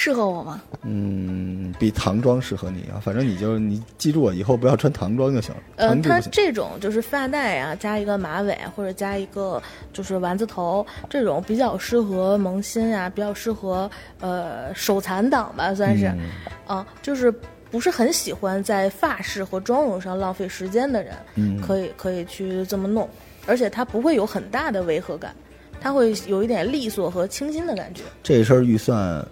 [0.03, 0.59] 适合我吗？
[0.81, 2.97] 嗯，比唐装适合你啊。
[2.99, 6.23] 反正你就你记住我，以后不要穿唐装就行了，呃，唐制不行。
[6.23, 9.61] 它这种就是发带啊，加一个马尾或者加一个
[9.93, 13.87] 就是丸子头，这种比较适合萌新啊，比较适合
[14.21, 16.31] 呃手残党吧，算是，嗯
[16.65, 17.31] 啊，就是
[17.69, 23.07] 不是很喜欢在发饰和妆容上浪费时间的人，嗯可以可以去这么弄，
[23.45, 25.35] 而且它不会有很大的违和感，
[25.79, 28.01] 它会有一点利索和清新的感觉。
[28.23, 29.23] 这身预算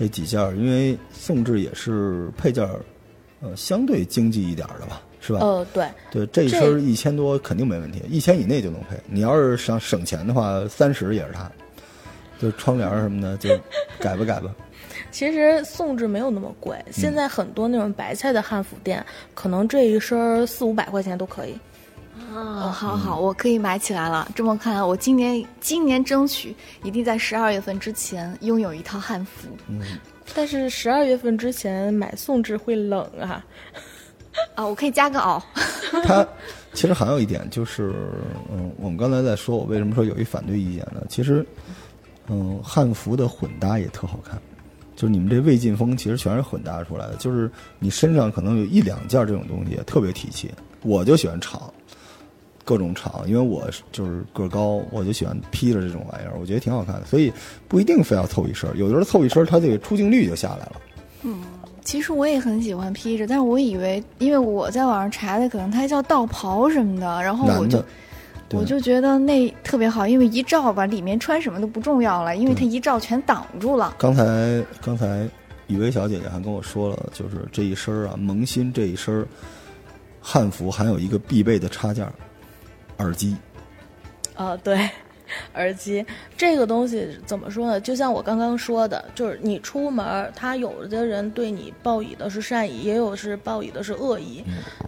[0.00, 2.80] 这几件儿，因为宋制也是配件儿，
[3.42, 5.40] 呃，相对经济一点儿的吧，是吧？
[5.40, 8.96] 呃，对，对，这一身一千多肯定没问题，一千以内就能配。
[9.06, 11.52] 你要是想省钱的话，三十也是它。
[12.40, 13.50] 就窗帘什么的，就
[13.98, 14.50] 改吧改吧。
[15.12, 21.54] 其实宋制没有那么贵，现在很多那种白菜的汉服店，可能这一身四五百块钱都可以。
[22.34, 24.30] 啊，好好，我可以买起来了。
[24.34, 29.48] 这么看来，我今年今年争取一定在十二月份之前拥有一套汉服。
[29.68, 29.80] 嗯
[30.32, 33.44] 但是十二月份之前买宋制会冷啊。
[34.54, 35.42] 啊，我可以加个袄。
[36.06, 36.24] 它
[36.72, 37.92] 其实还有一点就是，
[38.48, 41.02] 嗯，我们刚才在说，我为什么说有一反对意见呢？
[41.08, 41.44] 其实，
[42.28, 44.40] 嗯，汉服的混搭也特好看，
[44.94, 47.50] 就是你们这魏晋风其实全是混搭出来的，就是
[47.80, 50.48] 你身上可能有一两件这种东西特别提气，
[50.82, 51.60] 我就喜欢长，
[52.70, 57.32] 各种长，因为我是就是个儿高，我就喜欢披着这种玩意儿，我觉得挺好看的，所以
[57.66, 60.72] 不一定非要凑一身儿，有的时候凑一身儿，它这个出镜率就下来了。
[61.24, 61.40] 嗯
[61.82, 67.82] 其实我也很喜欢披着，但是我以为，因为我在网上查的，可能它叫道袍什么的，然后我就
[68.52, 73.96] 我就觉得那特别好，因为一照吧，里面穿什么都不重要了，因为它一照全挡住了。
[73.98, 75.28] 刚才刚才
[75.66, 79.26] 雨薇小姐姐还跟我说了，就是这一身儿啊，萌新这一身儿
[80.20, 82.12] 汉服还有一个必备的插件儿，
[83.00, 83.36] 耳机。
[84.34, 84.88] 啊，对，
[85.54, 86.04] 耳机
[86.36, 87.80] 这个东西怎么说呢？
[87.80, 94.42] 就像我刚刚说的，就是你出门，他有的人对你报以的是善意，也有是报以的是恶意。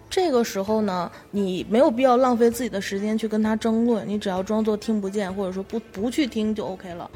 [0.09, 7.09] 这个时候呢，你没有必要浪费自己的时间去跟他争论，你只要装作听不见，或者说不不去听就 OK 了。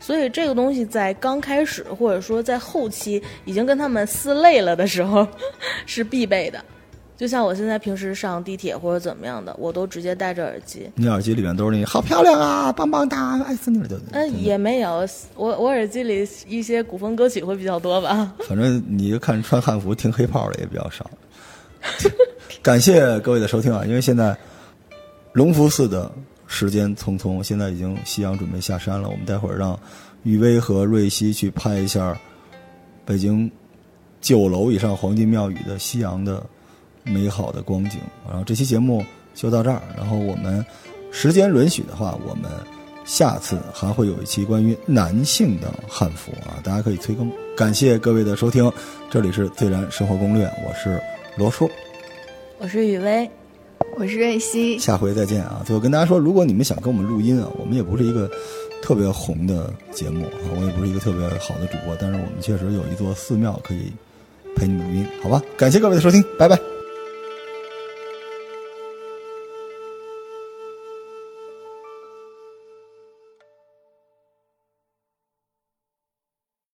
[0.00, 5.26] 所以这个东西在刚开始，或者说在后期已经跟他们撕累了的时候，
[5.86, 6.62] 是必备的。
[7.16, 10.90] 就像我现在平时上地铁或者怎么样的，我都直接戴着耳机。
[10.96, 13.96] 你耳机里面都是那好漂亮啊，棒棒哒，爱死你了就。
[14.10, 15.06] 嗯，也没有，
[15.36, 18.34] 我我耳机里一些古风歌曲会比较多吧。
[18.48, 21.08] 反正你就看穿汉服听黑炮的也比较少。
[22.62, 23.84] 感谢各位的收听啊！
[23.86, 24.36] 因为现在
[25.34, 26.10] 隆福寺的
[26.46, 29.08] 时间匆匆，现在已经夕阳准备下山了。
[29.08, 29.78] 我们待会儿让
[30.22, 32.18] 雨薇和瑞希去拍一下
[33.04, 33.50] 北京
[34.20, 36.42] 九楼以上黄金庙宇的夕阳的
[37.04, 38.00] 美好的光景。
[38.28, 40.64] 然后这期节目就到这儿，然后我们
[41.12, 42.50] 时间允许的话，我们
[43.04, 47.30] 下次还会有一期关于男性的汉服啊，大家可以催更。
[47.56, 48.72] 感谢各位的收听，
[49.10, 51.00] 这里是自然生活攻略，我是
[51.36, 51.70] 罗叔，
[52.58, 53.30] 我是雨薇，
[53.96, 55.62] 我是瑞希，下回再见啊！
[55.64, 58.28] 最后跟大家说，如果你们想跟我们录音啊，我们也不是一个
[58.82, 63.92] 特别红的节目啊，我也不是一个特别好的主播，但是我们确实有一座寺庙可以
[64.56, 65.40] 陪你们录音，好吧？
[65.56, 66.73] 感谢各位的收听，拜拜。